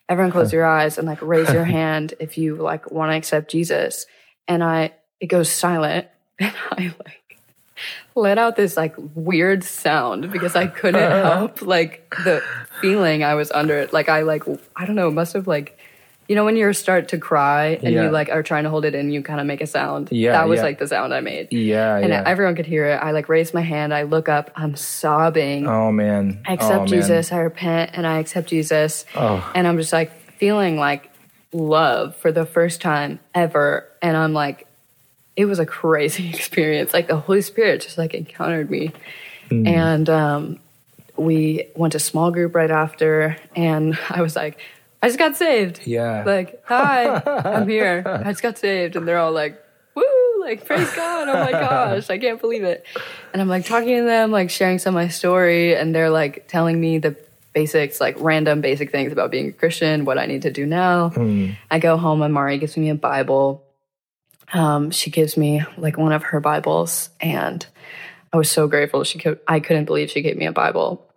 Everyone 0.10 0.32
close 0.32 0.52
your 0.52 0.66
eyes 0.66 0.98
and 0.98 1.08
like 1.08 1.22
raise 1.22 1.52
your 1.54 1.64
hand 1.80 2.16
if 2.20 2.38
you 2.38 2.56
like 2.56 2.92
want 2.92 3.12
to 3.12 3.16
accept 3.16 3.52
Jesus. 3.52 4.08
And 4.48 4.64
I, 4.64 4.94
it 5.20 5.28
goes 5.28 5.50
silent 5.50 6.08
and 6.40 6.54
I 6.72 6.94
like 7.06 7.22
let 8.16 8.38
out 8.38 8.56
this 8.56 8.76
like 8.76 8.96
weird 9.16 9.64
sound 9.64 10.32
because 10.32 10.56
I 10.56 10.68
couldn't 10.68 11.02
uh-huh. 11.02 11.38
help 11.38 11.62
like 11.62 12.10
the 12.24 12.44
feeling 12.82 13.24
I 13.24 13.36
was 13.36 13.52
under. 13.52 13.88
Like 13.92 14.10
I 14.10 14.22
like, 14.22 14.44
I 14.76 14.86
don't 14.86 14.96
know, 14.96 15.08
it 15.08 15.14
must 15.14 15.34
have 15.34 15.48
like, 15.48 15.78
you 16.32 16.36
know, 16.36 16.46
when 16.46 16.56
you 16.56 16.72
start 16.72 17.10
to 17.10 17.18
cry 17.18 17.78
and 17.84 17.94
Yeah. 17.94 18.04
you 18.04 18.10
like 18.10 18.30
are 18.30 18.42
trying 18.42 18.64
to 18.64 18.70
hold 18.70 18.86
it 18.86 18.96
in, 18.96 19.12
you 19.12 19.22
kind 19.22 19.42
of 19.42 19.46
make 19.46 19.60
a 19.60 19.68
sound. 19.68 20.08
Yeah, 20.14 20.32
That 20.32 20.48
was 20.48 20.60
yeah. 20.60 20.64
like 20.64 20.80
the 20.80 20.88
sound 20.88 21.14
I 21.14 21.20
made. 21.20 21.52
yeah. 21.52 21.98
And 21.98 22.08
yeah. 22.08 22.24
everyone 22.26 22.56
could 22.56 22.66
hear 22.66 22.86
it. 22.86 22.96
I 22.96 23.12
like 23.12 23.28
raise 23.28 23.54
my 23.54 23.60
hand. 23.60 23.94
I 23.94 24.04
look 24.04 24.30
up. 24.30 24.50
I'm 24.56 24.78
sobbing. 24.78 25.68
oh 25.68 25.92
man. 25.92 26.42
I 26.48 26.54
accept 26.54 26.74
oh, 26.74 26.80
man. 26.80 26.88
Jesus. 26.88 27.34
I 27.34 27.40
repent 27.40 27.92
and 27.96 28.08
I 28.08 28.20
accept 28.20 28.48
Jesus. 28.48 29.04
Oh. 29.14 29.52
And 29.54 29.68
I'm 29.68 29.78
just 29.78 29.92
like 29.92 30.14
feeling 30.38 30.78
like 30.78 31.12
love 31.52 32.16
for 32.16 32.32
the 32.32 32.46
first 32.46 32.80
time 32.80 33.20
ever. 33.36 33.90
And 34.02 34.16
I'm 34.16 34.32
like, 34.32 34.68
it 35.36 35.44
was 35.44 35.60
a 35.60 35.66
crazy 35.66 36.30
experience. 36.34 36.94
Like 36.94 37.10
the 37.10 37.18
Holy 37.18 37.42
Spirit 37.42 37.82
just 37.82 37.98
like 37.98 38.14
encountered 38.14 38.72
me. 38.72 38.94
Mm. 39.50 39.68
And 39.68 40.10
um, 40.10 40.60
we 41.18 41.66
went 41.76 41.92
to 41.92 42.00
small 42.00 42.32
group 42.32 42.56
right 42.56 42.72
after. 42.72 43.36
And 43.54 44.00
I 44.10 44.22
was 44.22 44.38
like, 44.38 44.60
I 45.02 45.08
just 45.08 45.18
got 45.18 45.36
saved. 45.36 45.82
Yeah. 45.86 46.24
Like, 46.24 46.62
hi, 46.66 47.22
I'm 47.26 47.68
here. 47.68 48.04
I 48.06 48.32
just 48.32 48.44
got 48.44 48.58
saved. 48.58 48.96
And 48.96 49.08
they're 49.08 49.18
all 49.18 49.32
like, 49.32 49.62
woo, 49.96 50.04
like, 50.42 50.66
praise 50.66 50.92
God. 50.94 51.28
Oh 51.28 51.34
my 51.34 51.52
gosh, 51.52 52.10
I 52.10 52.20
can't 52.20 52.40
believe 52.40 52.64
it. 52.64 52.86
And 53.34 53.42
I'm 53.42 53.48
like 53.48 53.66
talking 53.66 53.98
to 53.98 54.04
them, 54.04 54.32
like 54.32 54.52
sharing 54.52 54.78
some 54.78 54.96
of 54.96 55.02
my 55.02 55.08
story. 55.08 55.76
And 55.76 55.96
they're 55.96 56.12
like 56.12 56.48
telling 56.48 56.80
me 56.80 57.00
the 57.00 57.16
basics, 57.54 58.00
like 58.00 58.16
random 58.20 58.62
basic 58.62 58.92
things 58.92 59.12
about 59.12 59.32
being 59.32 59.50
a 59.50 59.52
Christian, 59.52 60.06
what 60.06 60.20
I 60.20 60.28
need 60.28 60.44
to 60.44 60.52
do 60.52 60.68
now. 60.68 61.10
Hmm. 61.10 61.52
I 61.70 61.80
go 61.80 61.98
home 61.98 62.22
and 62.22 62.34
Mari 62.34 62.60
gives 62.60 62.78
me 62.78 62.90
a 62.90 62.96
Bible. 62.96 63.64
Um, 64.54 64.92
she 64.92 65.10
gives 65.10 65.36
me 65.36 65.64
like 65.78 65.98
one 65.98 66.14
of 66.14 66.24
her 66.24 66.40
Bibles. 66.40 67.10
And 67.20 67.66
I 68.32 68.38
was 68.38 68.52
so 68.52 68.68
grateful. 68.68 69.04
She 69.04 69.18
could, 69.18 69.40
I 69.48 69.62
couldn't 69.62 69.86
believe 69.86 70.12
she 70.12 70.22
gave 70.22 70.38
me 70.38 70.46
a 70.46 70.52
Bible. 70.52 71.08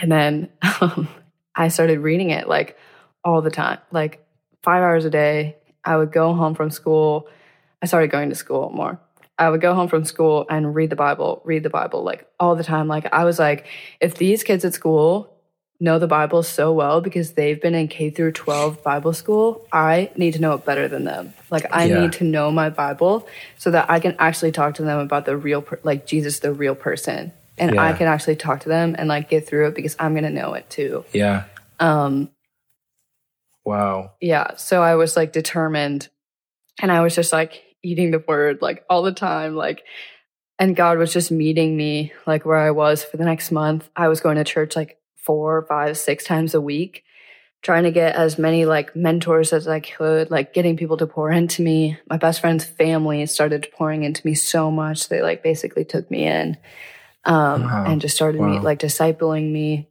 And 0.00 0.12
then 0.12 0.48
um, 0.80 1.08
I 1.56 1.68
started 1.68 1.98
reading 1.98 2.30
it 2.30 2.48
like 2.48 2.78
all 3.24 3.42
the 3.42 3.50
time, 3.50 3.78
like 3.90 4.24
five 4.62 4.82
hours 4.82 5.04
a 5.04 5.10
day. 5.10 5.56
I 5.84 5.96
would 5.96 6.12
go 6.12 6.34
home 6.34 6.54
from 6.54 6.70
school. 6.70 7.28
I 7.82 7.86
started 7.86 8.10
going 8.10 8.28
to 8.28 8.34
school 8.34 8.70
more. 8.70 9.00
I 9.38 9.48
would 9.48 9.62
go 9.62 9.74
home 9.74 9.88
from 9.88 10.04
school 10.04 10.44
and 10.50 10.74
read 10.74 10.90
the 10.90 10.96
Bible, 10.96 11.40
read 11.44 11.62
the 11.62 11.70
Bible 11.70 12.02
like 12.02 12.28
all 12.38 12.56
the 12.56 12.64
time. 12.64 12.88
Like 12.88 13.10
I 13.12 13.24
was 13.24 13.38
like, 13.38 13.66
if 13.98 14.16
these 14.16 14.44
kids 14.44 14.64
at 14.66 14.74
school 14.74 15.34
know 15.82 15.98
the 15.98 16.06
Bible 16.06 16.42
so 16.42 16.72
well 16.74 17.00
because 17.00 17.32
they've 17.32 17.58
been 17.58 17.74
in 17.74 17.88
K 17.88 18.10
through 18.10 18.32
12 18.32 18.82
Bible 18.82 19.14
school, 19.14 19.64
I 19.72 20.10
need 20.14 20.34
to 20.34 20.40
know 20.42 20.52
it 20.52 20.66
better 20.66 20.88
than 20.88 21.04
them. 21.04 21.32
Like 21.50 21.64
I 21.74 21.86
Yeah. 21.86 22.00
need 22.00 22.12
to 22.14 22.24
know 22.24 22.50
my 22.50 22.68
Bible 22.68 23.26
so 23.56 23.70
that 23.70 23.90
I 23.90 23.98
can 23.98 24.14
actually 24.18 24.52
talk 24.52 24.74
to 24.74 24.82
them 24.82 24.98
about 24.98 25.24
the 25.24 25.38
real, 25.38 25.62
per- 25.62 25.80
like 25.84 26.04
Jesus, 26.04 26.40
the 26.40 26.52
real 26.52 26.74
person. 26.74 27.32
And 27.56 27.80
I 27.80 27.94
can 27.94 28.06
actually 28.08 28.36
talk 28.36 28.60
to 28.60 28.68
them 28.68 28.94
and 28.98 29.08
like 29.08 29.30
get 29.30 29.46
through 29.46 29.68
it 29.68 29.74
because 29.74 29.96
I'm 29.98 30.12
going 30.12 30.24
to 30.24 30.30
know 30.30 30.52
it 30.54 30.68
too. 30.68 31.04
Yeah. 31.12 31.44
Um, 31.78 32.30
Wow. 33.70 34.12
yeah 34.20 34.56
so 34.56 34.82
i 34.82 34.94
was 34.96 35.16
like 35.16 35.32
determined 35.32 36.08
and 36.80 36.90
i 36.92 37.00
was 37.00 37.14
just 37.14 37.32
like 37.32 37.62
eating 37.82 38.10
the 38.10 38.22
word 38.26 38.60
like 38.60 38.84
all 38.90 39.02
the 39.02 39.12
time 39.12 39.54
like 39.56 39.82
and 40.58 40.76
god 40.76 40.98
was 40.98 41.12
just 41.12 41.30
meeting 41.30 41.76
me 41.76 42.12
like 42.26 42.44
where 42.44 42.58
i 42.58 42.70
was 42.70 43.02
for 43.02 43.16
the 43.16 43.24
next 43.24 43.50
month 43.50 43.88
i 43.96 44.08
was 44.08 44.20
going 44.20 44.36
to 44.36 44.44
church 44.44 44.76
like 44.76 44.98
four 45.16 45.64
five 45.68 45.96
six 45.96 46.24
times 46.24 46.54
a 46.54 46.60
week 46.60 47.04
trying 47.62 47.84
to 47.84 47.90
get 47.90 48.16
as 48.16 48.38
many 48.38 48.64
like 48.64 48.96
mentors 48.96 49.52
as 49.52 49.68
i 49.68 49.80
could 49.80 50.30
like 50.30 50.52
getting 50.54 50.76
people 50.76 50.96
to 50.96 51.06
pour 51.06 51.30
into 51.30 51.62
me 51.62 51.98
my 52.08 52.16
best 52.16 52.40
friend's 52.40 52.64
family 52.64 53.24
started 53.26 53.68
pouring 53.76 54.02
into 54.02 54.26
me 54.26 54.34
so 54.34 54.70
much 54.70 55.08
they 55.08 55.20
like 55.22 55.42
basically 55.42 55.84
took 55.84 56.10
me 56.10 56.26
in 56.26 56.56
um 57.24 57.62
Wow. 57.62 57.84
and 57.86 58.00
just 58.00 58.16
started 58.16 58.40
me 58.40 58.58
like 58.58 58.78
discipling 58.78 59.52
me 59.52 59.88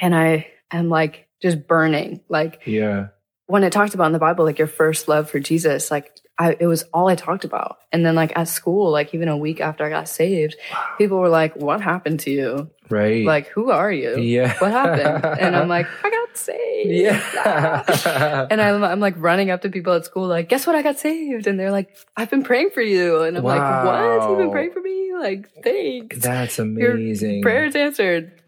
and 0.00 0.14
i 0.14 0.46
am 0.70 0.88
like 0.90 1.26
just 1.42 1.66
burning 1.66 2.20
like 2.28 2.60
Yeah. 2.66 3.08
when 3.46 3.64
it 3.64 3.72
talked 3.72 3.94
about 3.94 4.06
in 4.06 4.12
the 4.12 4.18
Bible, 4.18 4.44
like 4.44 4.58
your 4.58 4.68
first 4.68 5.08
love 5.08 5.28
for 5.28 5.40
Jesus, 5.40 5.90
like 5.90 6.10
I, 6.38 6.56
it 6.58 6.66
was 6.66 6.84
all 6.94 7.08
I 7.08 7.14
talked 7.14 7.44
about. 7.44 7.76
And 7.92 8.06
then 8.06 8.14
like 8.14 8.32
at 8.34 8.48
school, 8.48 8.90
like 8.90 9.12
even 9.14 9.28
a 9.28 9.36
week 9.36 9.60
after 9.60 9.84
I 9.84 9.90
got 9.90 10.08
saved, 10.08 10.56
people 10.96 11.18
were 11.18 11.28
like, 11.28 11.54
"What 11.56 11.82
happened 11.82 12.20
to 12.20 12.30
you? 12.30 12.70
Right. 12.88 13.24
Like, 13.24 13.48
who 13.48 13.70
are 13.70 13.92
you? 13.92 14.18
Yeah. 14.18 14.56
What 14.58 14.70
happened?" 14.72 15.24
And 15.38 15.54
I'm 15.54 15.68
like, 15.68 15.86
"I 16.02 16.08
got 16.10 16.36
saved." 16.36 16.90
yeah. 16.90 18.46
And 18.50 18.60
I'm, 18.62 18.82
I'm 18.82 18.98
like 18.98 19.14
running 19.18 19.50
up 19.50 19.60
to 19.62 19.68
people 19.68 19.92
at 19.92 20.06
school, 20.06 20.26
like, 20.26 20.48
"Guess 20.48 20.66
what? 20.66 20.74
I 20.74 20.80
got 20.82 20.98
saved." 20.98 21.46
And 21.46 21.60
they're 21.60 21.70
like, 21.70 21.94
"I've 22.16 22.30
been 22.30 22.42
praying 22.42 22.70
for 22.70 22.80
you." 22.82 23.20
And 23.22 23.36
I'm 23.36 23.44
like, 23.44 23.60
"What? 23.84 24.28
You've 24.30 24.38
been 24.38 24.50
praying 24.50 24.72
for 24.72 24.80
me? 24.80 25.12
Like, 25.14 25.50
thanks." 25.62 26.16
That's 26.18 26.58
amazing. 26.58 26.82
Your 26.82 26.92
amazing. 26.94 27.42
prayers 27.42 27.76
answered. 27.76 28.41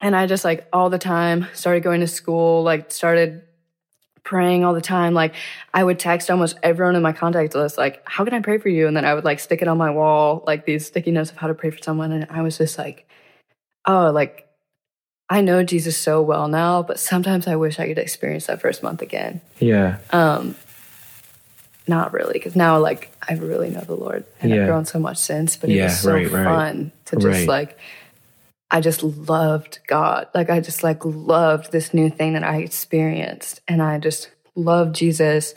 And 0.00 0.16
I 0.16 0.26
just 0.26 0.44
like 0.44 0.66
all 0.72 0.88
the 0.90 0.98
time 0.98 1.46
started 1.52 1.82
going 1.82 2.00
to 2.00 2.06
school, 2.06 2.62
like 2.62 2.90
started 2.90 3.42
praying 4.22 4.64
all 4.64 4.72
the 4.74 4.80
time. 4.80 5.12
Like 5.14 5.34
I 5.74 5.82
would 5.84 5.98
text 5.98 6.30
almost 6.30 6.56
everyone 6.62 6.96
in 6.96 7.02
my 7.02 7.12
contact 7.12 7.54
list, 7.54 7.76
like, 7.76 8.02
how 8.04 8.24
can 8.24 8.32
I 8.34 8.40
pray 8.40 8.58
for 8.58 8.68
you? 8.68 8.86
And 8.86 8.96
then 8.96 9.04
I 9.04 9.14
would 9.14 9.24
like 9.24 9.40
stick 9.40 9.60
it 9.62 9.68
on 9.68 9.76
my 9.78 9.90
wall, 9.90 10.42
like 10.46 10.64
these 10.64 10.86
sticky 10.86 11.10
notes 11.10 11.30
of 11.30 11.36
how 11.36 11.48
to 11.48 11.54
pray 11.54 11.70
for 11.70 11.82
someone. 11.82 12.12
And 12.12 12.26
I 12.30 12.42
was 12.42 12.56
just 12.56 12.78
like, 12.78 13.06
oh, 13.86 14.10
like 14.10 14.46
I 15.28 15.42
know 15.42 15.62
Jesus 15.62 15.96
so 15.96 16.22
well 16.22 16.48
now, 16.48 16.82
but 16.82 16.98
sometimes 16.98 17.46
I 17.46 17.56
wish 17.56 17.78
I 17.78 17.86
could 17.86 17.98
experience 17.98 18.46
that 18.46 18.60
first 18.60 18.82
month 18.82 19.02
again. 19.02 19.40
Yeah. 19.58 19.98
Um, 20.10 20.56
not 21.86 22.12
really, 22.12 22.34
because 22.34 22.56
now 22.56 22.78
like 22.78 23.10
I 23.28 23.34
really 23.34 23.70
know 23.70 23.80
the 23.80 23.94
Lord 23.96 24.24
and 24.40 24.50
Yeah. 24.50 24.62
I've 24.62 24.66
grown 24.66 24.86
so 24.86 24.98
much 24.98 25.18
since. 25.18 25.56
But 25.56 25.70
it 25.70 25.82
was 25.82 26.00
so 26.00 26.14
right, 26.14 26.30
right. 26.30 26.44
fun 26.44 26.92
to 27.06 27.16
just 27.16 27.26
Right. 27.26 27.48
like 27.48 27.78
I 28.70 28.80
just 28.80 29.02
loved 29.02 29.80
God. 29.86 30.28
Like 30.34 30.50
I 30.50 30.60
just 30.60 30.82
like 30.82 31.04
loved 31.04 31.72
this 31.72 31.92
new 31.92 32.08
thing 32.10 32.34
that 32.34 32.44
I 32.44 32.58
experienced, 32.58 33.60
and 33.68 33.82
I 33.82 33.98
just 33.98 34.30
loved 34.54 34.94
Jesus. 34.94 35.54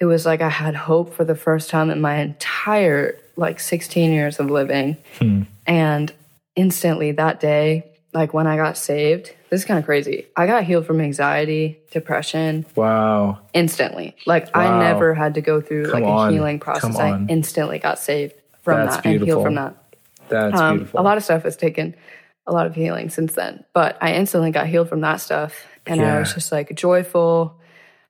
It 0.00 0.04
was 0.06 0.26
like 0.26 0.40
I 0.40 0.48
had 0.48 0.74
hope 0.74 1.14
for 1.14 1.24
the 1.24 1.34
first 1.34 1.70
time 1.70 1.90
in 1.90 2.00
my 2.00 2.16
entire 2.16 3.18
like 3.36 3.60
16 3.60 4.12
years 4.12 4.38
of 4.38 4.50
living, 4.50 4.96
Hmm. 5.18 5.42
and 5.66 6.12
instantly 6.54 7.12
that 7.12 7.40
day, 7.40 7.84
like 8.12 8.34
when 8.34 8.46
I 8.46 8.56
got 8.56 8.76
saved, 8.76 9.32
this 9.48 9.62
is 9.62 9.64
kind 9.64 9.78
of 9.78 9.84
crazy. 9.86 10.26
I 10.36 10.46
got 10.46 10.64
healed 10.64 10.86
from 10.86 11.00
anxiety, 11.00 11.78
depression, 11.90 12.66
Wow. 12.74 13.38
instantly. 13.54 14.14
Like 14.26 14.54
Wow. 14.54 14.60
I 14.62 14.78
never 14.78 15.14
had 15.14 15.34
to 15.34 15.40
go 15.40 15.60
through 15.62 15.86
Come 15.86 16.02
like 16.02 16.04
on. 16.04 16.28
a 16.28 16.32
healing 16.32 16.58
process. 16.58 16.96
I 16.98 17.24
instantly 17.28 17.78
got 17.78 17.98
saved 17.98 18.34
from 18.62 18.80
That's 18.84 18.96
that 18.96 19.06
and 19.06 19.22
healed 19.22 19.42
from 19.42 19.54
that. 19.54 19.74
That's 20.28 20.60
Um, 20.60 20.76
beautiful. 20.78 21.00
a 21.00 21.02
lot 21.02 21.16
of 21.16 21.24
stuff 21.24 21.42
has 21.44 21.56
taken 21.56 21.94
a 22.46 22.52
lot 22.52 22.66
of 22.66 22.74
healing 22.74 23.10
since 23.10 23.34
then, 23.34 23.64
but 23.72 23.96
I 24.00 24.14
instantly 24.14 24.50
got 24.50 24.66
healed 24.66 24.88
from 24.88 25.00
that 25.02 25.20
stuff. 25.20 25.66
And 25.86 26.00
I 26.00 26.18
was 26.20 26.34
just 26.34 26.52
like 26.52 26.74
joyful, 26.74 27.58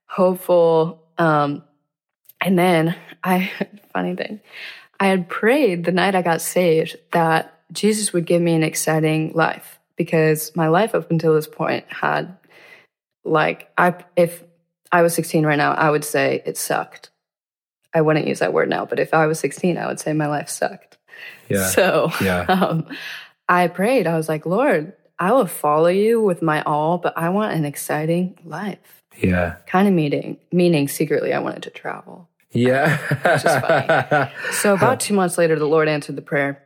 hopeful. 0.06 1.02
Um, 1.18 1.62
and 2.40 2.58
then 2.58 2.96
I, 3.22 3.50
funny 3.92 4.14
thing, 4.14 4.40
I 5.00 5.06
had 5.06 5.28
prayed 5.28 5.84
the 5.84 5.92
night 5.92 6.14
I 6.14 6.22
got 6.22 6.40
saved 6.40 6.96
that 7.12 7.58
Jesus 7.72 8.12
would 8.12 8.26
give 8.26 8.42
me 8.42 8.54
an 8.54 8.62
exciting 8.62 9.32
life 9.34 9.80
because 9.96 10.54
my 10.54 10.68
life 10.68 10.94
up 10.94 11.10
until 11.10 11.34
this 11.34 11.46
point 11.46 11.84
had 11.88 12.36
like, 13.24 13.70
I, 13.76 13.94
if 14.16 14.42
I 14.90 15.02
was 15.02 15.14
16 15.14 15.46
right 15.46 15.56
now, 15.56 15.72
I 15.72 15.90
would 15.90 16.04
say 16.04 16.42
it 16.44 16.56
sucked. 16.56 17.10
I 17.94 18.00
wouldn't 18.00 18.26
use 18.26 18.38
that 18.38 18.52
word 18.52 18.68
now, 18.68 18.86
but 18.86 18.98
if 18.98 19.12
I 19.12 19.26
was 19.26 19.38
16, 19.40 19.76
I 19.76 19.86
would 19.86 20.00
say 20.00 20.12
my 20.12 20.26
life 20.26 20.48
sucked. 20.48 20.98
yeah. 21.48 21.66
So 21.68 22.10
yeah. 22.20 22.40
um, 22.48 22.86
I 23.48 23.68
prayed. 23.68 24.06
I 24.06 24.16
was 24.16 24.28
like, 24.28 24.46
Lord, 24.46 24.92
I 25.18 25.32
will 25.32 25.46
follow 25.46 25.88
you 25.88 26.20
with 26.20 26.42
my 26.42 26.62
all, 26.62 26.98
but 26.98 27.16
I 27.16 27.28
want 27.28 27.54
an 27.54 27.64
exciting 27.64 28.38
life. 28.44 29.02
Yeah. 29.18 29.56
Kind 29.66 29.88
of 29.88 29.94
meaning, 29.94 30.38
meaning 30.50 30.88
secretly, 30.88 31.32
I 31.32 31.38
wanted 31.38 31.62
to 31.64 31.70
travel. 31.70 32.28
Yeah. 32.50 32.96
funny. 32.96 34.32
So 34.52 34.74
about 34.74 35.00
two 35.00 35.14
months 35.14 35.38
later, 35.38 35.58
the 35.58 35.66
Lord 35.66 35.88
answered 35.88 36.16
the 36.16 36.22
prayer. 36.22 36.62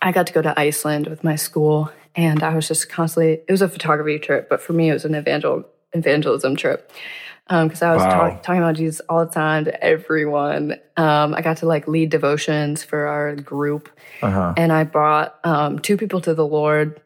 I 0.00 0.12
got 0.12 0.26
to 0.26 0.32
go 0.32 0.42
to 0.42 0.58
Iceland 0.58 1.06
with 1.06 1.22
my 1.22 1.36
school, 1.36 1.90
and 2.16 2.42
I 2.42 2.54
was 2.54 2.66
just 2.66 2.88
constantly. 2.88 3.34
It 3.46 3.50
was 3.50 3.62
a 3.62 3.68
photography 3.68 4.18
trip, 4.18 4.48
but 4.48 4.60
for 4.60 4.72
me, 4.72 4.90
it 4.90 4.92
was 4.92 5.04
an 5.04 5.14
evangel 5.14 5.64
evangelism 5.92 6.56
trip 6.56 6.90
because 7.48 7.82
I 7.82 7.92
was 7.92 8.02
Wow. 8.02 8.28
talk, 8.30 8.42
talking 8.42 8.62
about 8.62 8.76
Jesus 8.76 9.00
all 9.08 9.26
the 9.26 9.32
time 9.32 9.64
to 9.66 9.84
everyone. 9.84 10.76
Um, 10.96 11.34
I 11.34 11.42
got 11.42 11.58
to 11.58 11.66
like 11.66 11.86
lead 11.88 12.10
devotions 12.10 12.82
for 12.82 13.06
our 13.06 13.34
group, 13.34 13.88
uh-huh. 14.22 14.54
and 14.56 14.72
I 14.72 14.84
brought 14.84 15.38
um, 15.44 15.78
two 15.78 15.96
people 15.96 16.20
to 16.22 16.34
the 16.34 16.46
Lord, 16.46 17.00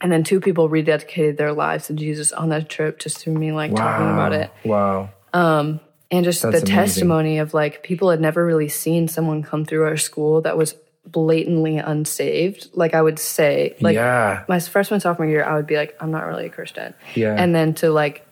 and 0.00 0.10
then 0.12 0.24
two 0.24 0.40
people 0.40 0.68
rededicated 0.68 1.36
their 1.36 1.52
lives 1.52 1.86
to 1.86 1.94
Jesus 1.94 2.32
on 2.32 2.48
that 2.50 2.68
trip, 2.68 2.98
just 2.98 3.18
through 3.18 3.34
me 3.34 3.52
like 3.52 3.74
talking 3.74 4.06
about 4.10 4.32
it. 4.32 4.50
Wow. 4.64 5.10
Um, 5.32 5.80
and 6.10 6.24
just 6.24 6.42
That's 6.42 6.56
the 6.56 6.58
amazing. 6.62 6.74
testimony 6.74 7.38
of 7.38 7.54
like 7.54 7.82
people 7.84 8.10
had 8.10 8.20
never 8.20 8.44
really 8.44 8.68
seen 8.68 9.06
someone 9.08 9.42
come 9.44 9.64
through 9.64 9.84
our 9.84 9.96
school 9.96 10.40
that 10.42 10.56
was 10.58 10.74
blatantly 11.06 11.76
unsaved. 11.78 12.68
Like 12.74 12.94
I 12.94 13.00
would 13.00 13.18
say, 13.18 13.76
like 13.80 13.94
yeah. 13.94 14.44
my 14.48 14.58
freshman 14.58 15.00
sophomore 15.00 15.28
year, 15.28 15.44
I 15.44 15.54
would 15.54 15.66
be 15.66 15.76
like, 15.76 15.96
I'm 16.00 16.10
not 16.10 16.26
really 16.26 16.46
a 16.46 16.50
Christian, 16.50 16.94
Yeah. 17.14 17.34
and 17.38 17.54
then 17.54 17.74
to 17.74 17.90
like 17.90 18.26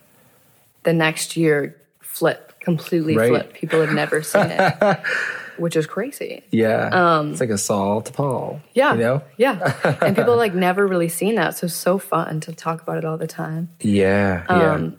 the 0.88 0.94
next 0.94 1.36
year 1.36 1.76
flip 2.00 2.54
completely 2.60 3.14
Right. 3.14 3.28
flip. 3.28 3.52
People 3.52 3.80
had 3.84 3.94
never 3.94 4.22
seen 4.22 4.46
it, 4.50 5.00
which 5.58 5.76
is 5.76 5.86
crazy. 5.86 6.44
yeah. 6.50 6.88
Um, 6.88 7.32
it's 7.32 7.40
like 7.40 7.50
a 7.50 7.58
Saul 7.58 8.00
to 8.00 8.10
Paul. 8.12 8.62
Yeah. 8.72 8.94
You 8.94 8.98
know? 9.00 9.22
Yeah. 9.36 9.96
and 10.00 10.16
people 10.16 10.34
like 10.44 10.54
never 10.54 10.86
really 10.86 11.10
seen 11.10 11.34
that. 11.34 11.56
So 11.58 11.66
it's 11.66 11.74
so 11.74 11.98
fun 11.98 12.40
to 12.40 12.54
talk 12.54 12.80
about 12.80 12.96
it 12.96 13.04
all 13.04 13.18
the 13.18 13.26
time. 13.26 13.68
Yeah. 13.80 14.44
Yeah. 14.48 14.72
Um, 14.72 14.96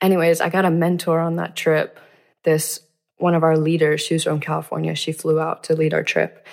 anyways, 0.00 0.40
I 0.40 0.48
got 0.48 0.64
a 0.64 0.70
mentor 0.70 1.18
on 1.18 1.36
that 1.36 1.56
trip. 1.56 1.98
This 2.44 2.78
one 3.16 3.34
of 3.34 3.42
our 3.42 3.56
leaders, 3.58 4.00
she 4.00 4.14
was 4.14 4.22
from 4.24 4.38
California. 4.38 4.94
She 4.94 5.10
flew 5.10 5.40
out 5.40 5.64
to 5.64 5.74
lead 5.74 5.92
our 5.92 6.04
trip. 6.04 6.46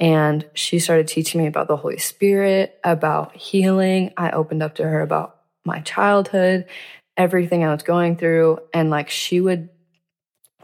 And 0.00 0.46
she 0.54 0.78
started 0.78 1.08
teaching 1.08 1.40
me 1.40 1.48
about 1.48 1.66
the 1.66 1.76
Holy 1.76 1.98
Spirit, 1.98 2.78
about 2.84 3.34
healing. 3.36 4.12
I 4.16 4.30
opened 4.30 4.62
up 4.62 4.76
to 4.76 4.84
her 4.84 5.00
about 5.00 5.34
my 5.64 5.80
childhood, 5.80 6.66
everything 7.18 7.64
I 7.64 7.72
was 7.74 7.82
going 7.82 8.16
through. 8.16 8.60
And 8.72 8.88
like 8.88 9.10
she 9.10 9.40
would 9.42 9.68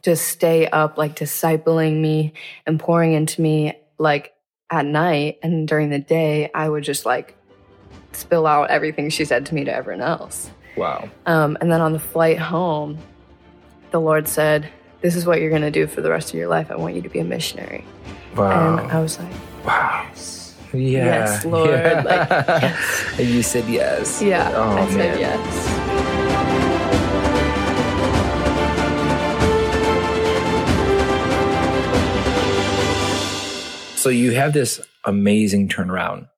just 0.03 0.27
stay 0.29 0.67
up, 0.67 0.97
like 0.97 1.17
discipling 1.17 2.01
me 2.01 2.33
and 2.67 2.81
pouring 2.81 3.13
into 3.13 3.43
me, 3.43 3.75
like 3.99 4.33
at 4.71 4.87
night. 4.87 5.39
And 5.43 5.69
during 5.69 5.91
the 5.91 5.99
day, 5.99 6.51
I 6.55 6.69
would 6.69 6.85
just 6.85 7.05
like 7.05 7.37
spill 8.13 8.47
out 8.47 8.71
everything 8.71 9.11
she 9.11 9.25
said 9.27 9.45
to 9.47 9.55
me 9.55 9.65
to 9.65 9.75
everyone 9.75 10.01
else. 10.03 10.51
wow. 10.77 11.09
Um, 11.27 11.59
and 11.61 11.71
then 11.71 11.81
on 11.81 11.93
the 11.93 11.99
flight 11.99 12.39
home, 12.39 12.97
the 13.91 14.01
Lord 14.01 14.29
said, 14.29 14.69
This 15.01 15.17
is 15.17 15.27
what 15.27 15.41
you're 15.41 15.51
going 15.51 15.63
to 15.63 15.71
do 15.71 15.87
for 15.87 16.01
the 16.01 16.11
rest 16.11 16.29
of 16.31 16.35
your 16.37 16.49
life. 16.49 16.71
I 16.71 16.77
want 16.77 16.95
you 16.95 17.03
to 17.03 17.09
be 17.09 17.19
a 17.19 17.25
missionary. 17.25 17.85
Wow. 18.37 18.79
And 18.79 18.91
I 18.93 19.01
was 19.01 19.19
like, 19.19 19.33
wow. 19.65 20.09
Yeah. 20.73 21.05
Yes, 21.05 21.45
Lord, 21.45 21.71
Yeah. 21.71 22.03
like, 22.05 22.29
yes. 22.63 23.05
and 23.21 23.29
you 23.29 23.43
said 23.45 23.69
yes. 23.69 24.21
Yeah, 24.21 24.51
Oh, 24.57 24.71
I 24.77 24.91
said 24.91 25.21
yes. 25.21 25.84
So 34.05 34.11
you 34.11 34.33
have 34.33 34.53
this 34.53 34.83
amazing 35.07 35.71
turnaround. 35.71 36.29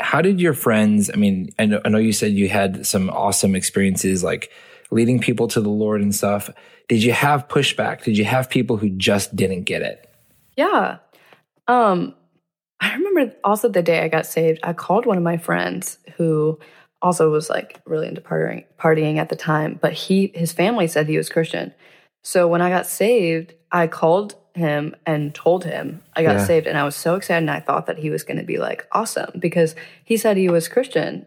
How 0.00 0.22
did 0.22 0.40
your 0.40 0.54
friends, 0.54 1.10
I 1.12 1.16
mean, 1.16 1.50
I 1.58 1.66
know, 1.66 1.78
I 1.84 1.90
know 1.90 1.98
you 1.98 2.14
said 2.14 2.32
you 2.32 2.48
had 2.48 2.86
some 2.86 3.10
awesome 3.10 3.54
experiences 3.54 4.24
like 4.24 4.50
leading 4.90 5.20
people 5.20 5.46
to 5.48 5.60
the 5.60 5.68
Lord 5.68 6.00
and 6.00 6.14
stuff. 6.14 6.48
Did 6.88 7.02
you 7.02 7.12
have 7.12 7.48
pushback? 7.48 8.04
Did 8.04 8.16
you 8.16 8.24
have 8.24 8.48
people 8.48 8.78
who 8.78 8.88
just 8.88 9.36
didn't 9.36 9.64
get 9.64 9.82
it? 9.82 10.08
Yeah. 10.56 11.00
Um, 11.68 12.14
I 12.80 12.94
remember 12.94 13.34
also 13.44 13.68
the 13.68 13.82
day 13.82 14.02
I 14.02 14.08
got 14.08 14.24
saved, 14.24 14.60
I 14.62 14.72
called 14.72 15.04
one 15.04 15.18
of 15.18 15.22
my 15.22 15.36
friends 15.36 15.98
who 16.16 16.58
also 17.02 17.30
was 17.30 17.50
like 17.50 17.78
really 17.84 18.08
into 18.08 18.22
partying, 18.22 18.64
partying 18.78 19.18
at 19.18 19.28
the 19.28 19.36
time, 19.36 19.78
but 19.82 19.92
he 19.92 20.32
his 20.34 20.54
family 20.54 20.86
said 20.86 21.08
he 21.08 21.18
was 21.18 21.28
Christian. 21.28 21.74
So 22.24 22.48
when 22.48 22.62
I 22.62 22.70
got 22.70 22.86
saved, 22.86 23.52
I 23.70 23.86
called 23.86 24.34
him 24.54 24.94
and 25.06 25.34
told 25.34 25.64
him 25.64 26.02
I 26.14 26.22
got 26.22 26.36
Yeah. 26.36 26.44
saved 26.44 26.66
and 26.66 26.76
I 26.78 26.84
was 26.84 26.96
so 26.96 27.14
excited 27.14 27.38
and 27.42 27.50
I 27.50 27.60
thought 27.60 27.86
that 27.86 27.98
he 27.98 28.10
was 28.10 28.22
going 28.24 28.38
to 28.38 28.44
be 28.44 28.58
like 28.58 28.86
awesome 28.92 29.30
because 29.38 29.74
he 30.04 30.16
said 30.16 30.36
he 30.36 30.48
was 30.48 30.68
Christian. 30.68 31.26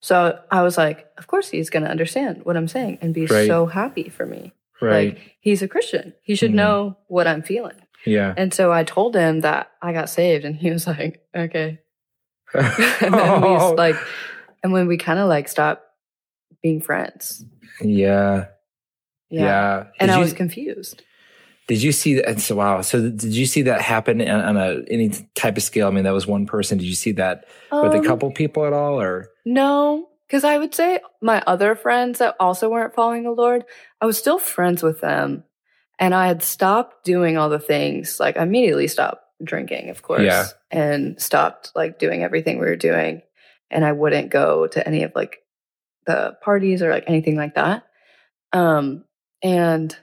So 0.00 0.38
I 0.50 0.62
was 0.62 0.76
like, 0.76 1.06
of 1.18 1.26
course 1.26 1.48
he's 1.50 1.70
going 1.70 1.82
to 1.84 1.90
understand 1.90 2.44
what 2.44 2.56
I'm 2.56 2.68
saying 2.68 2.98
and 3.00 3.14
be 3.14 3.26
Right. 3.26 3.46
so 3.46 3.66
happy 3.66 4.08
for 4.08 4.26
me. 4.26 4.52
Like 4.80 5.36
he's 5.40 5.62
a 5.62 5.68
Christian. 5.68 6.12
He 6.22 6.34
should 6.34 6.50
Mhm. 6.52 6.54
know 6.56 6.96
what 7.08 7.26
I'm 7.26 7.42
feeling. 7.42 7.76
yeah. 8.04 8.34
And 8.36 8.52
so 8.52 8.72
I 8.72 8.84
told 8.84 9.16
him 9.16 9.40
that 9.40 9.70
I 9.80 9.92
got 9.94 10.10
saved, 10.10 10.44
and 10.44 10.54
he 10.54 10.70
was 10.70 10.86
like, 10.86 11.24
"Okay." 11.34 11.80
and 12.54 13.12
then 13.14 13.40
we 13.40 13.48
like, 13.76 13.96
and 14.62 14.72
when 14.72 14.86
we 14.86 14.96
kind 14.98 15.18
of 15.18 15.28
like 15.28 15.48
stopped 15.48 15.82
being 16.62 16.80
friends, 16.82 17.44
yeah. 17.80 18.46
yeah. 19.30 19.42
Yeah. 19.42 19.84
And 19.98 20.08
Did 20.08 20.10
I 20.10 20.14
you- 20.18 20.22
was 20.24 20.32
confused. 20.34 21.02
Did 21.68 21.82
you 21.82 21.90
see 21.92 22.14
that? 22.14 22.40
So 22.40 22.54
wow. 22.56 22.80
So 22.82 23.00
did 23.10 23.24
you 23.34 23.46
see 23.46 23.62
that 23.62 23.80
happen 23.82 24.20
on, 24.28 24.56
a 24.56 24.82
any 24.88 25.10
type 25.34 25.56
of 25.56 25.62
scale? 25.62 25.88
I 25.88 25.90
mean, 25.90 26.04
that 26.04 26.12
was 26.14 26.26
one 26.26 26.46
person. 26.46 26.78
Did 26.78 26.86
you 26.86 26.94
see 26.94 27.12
that 27.12 27.46
with 27.72 27.92
a 27.92 27.98
Um, 27.98 28.04
couple 28.04 28.30
people 28.30 28.64
at 28.66 28.72
all, 28.72 29.00
or 29.00 29.28
No, 29.44 30.08
because 30.28 30.44
I 30.44 30.58
would 30.58 30.74
say 30.74 31.00
my 31.20 31.42
other 31.46 31.74
friends 31.74 32.20
that 32.20 32.36
also 32.38 32.68
weren't 32.68 32.94
following 32.94 33.24
the 33.24 33.30
Lord, 33.32 33.64
I 34.00 34.06
was 34.06 34.16
still 34.16 34.38
friends 34.38 34.82
with 34.82 35.00
them, 35.00 35.42
and 35.98 36.14
I 36.14 36.28
had 36.28 36.42
stopped 36.42 37.04
doing 37.04 37.36
all 37.36 37.48
the 37.48 37.58
things. 37.58 38.20
Like 38.20 38.36
I 38.36 38.42
immediately 38.44 38.86
stopped 38.86 39.24
drinking, 39.42 39.90
of 39.90 40.02
course, 40.02 40.22
Yeah. 40.22 40.46
and 40.70 41.20
stopped 41.20 41.72
like 41.74 41.98
doing 41.98 42.22
everything 42.22 42.58
we 42.60 42.66
were 42.66 42.76
doing, 42.76 43.22
and 43.72 43.84
I 43.84 43.90
wouldn't 43.90 44.30
go 44.30 44.68
to 44.68 44.86
any 44.86 45.02
of 45.02 45.12
like 45.16 45.38
the 46.06 46.36
parties 46.42 46.80
or 46.80 46.90
like 46.92 47.04
anything 47.08 47.34
like 47.36 47.56
that. 47.56 47.82
Um, 48.52 49.04
and 49.42 49.96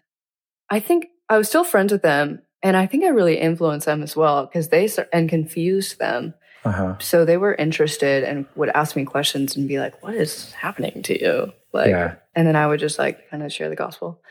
I 0.70 0.82
think 0.82 1.08
I 1.34 1.38
was 1.38 1.48
still 1.50 1.64
friends 1.64 1.92
with 1.92 2.02
them, 2.02 2.42
and 2.62 2.78
I 2.78 2.86
think 2.86 3.04
I 3.04 3.10
really 3.10 3.38
influenced 3.40 3.86
them 3.86 4.04
as 4.04 4.16
well 4.16 4.46
because 4.46 4.70
they 4.70 4.88
and 5.12 5.28
confused 5.30 6.00
them. 6.00 6.34
uh 6.66 6.72
huh? 6.72 6.96
So 7.00 7.26
they 7.26 7.38
were 7.38 7.54
interested 7.56 8.24
and 8.24 8.46
would 8.56 8.70
ask 8.70 8.96
me 8.96 9.04
questions 9.06 9.56
and 9.58 9.68
be 9.68 9.80
like, 9.80 10.02
"What 10.04 10.14
is 10.16 10.52
happening 10.54 11.02
to 11.04 11.20
you?" 11.22 11.52
Like, 11.74 11.90
Yeah. 11.90 12.16
and 12.36 12.48
then 12.48 12.56
I 12.56 12.68
would 12.68 12.80
just 12.80 12.98
like 13.00 13.30
kind 13.30 13.44
of 13.44 13.52
share 13.52 13.68
the 13.70 13.76
gospel. 13.76 14.22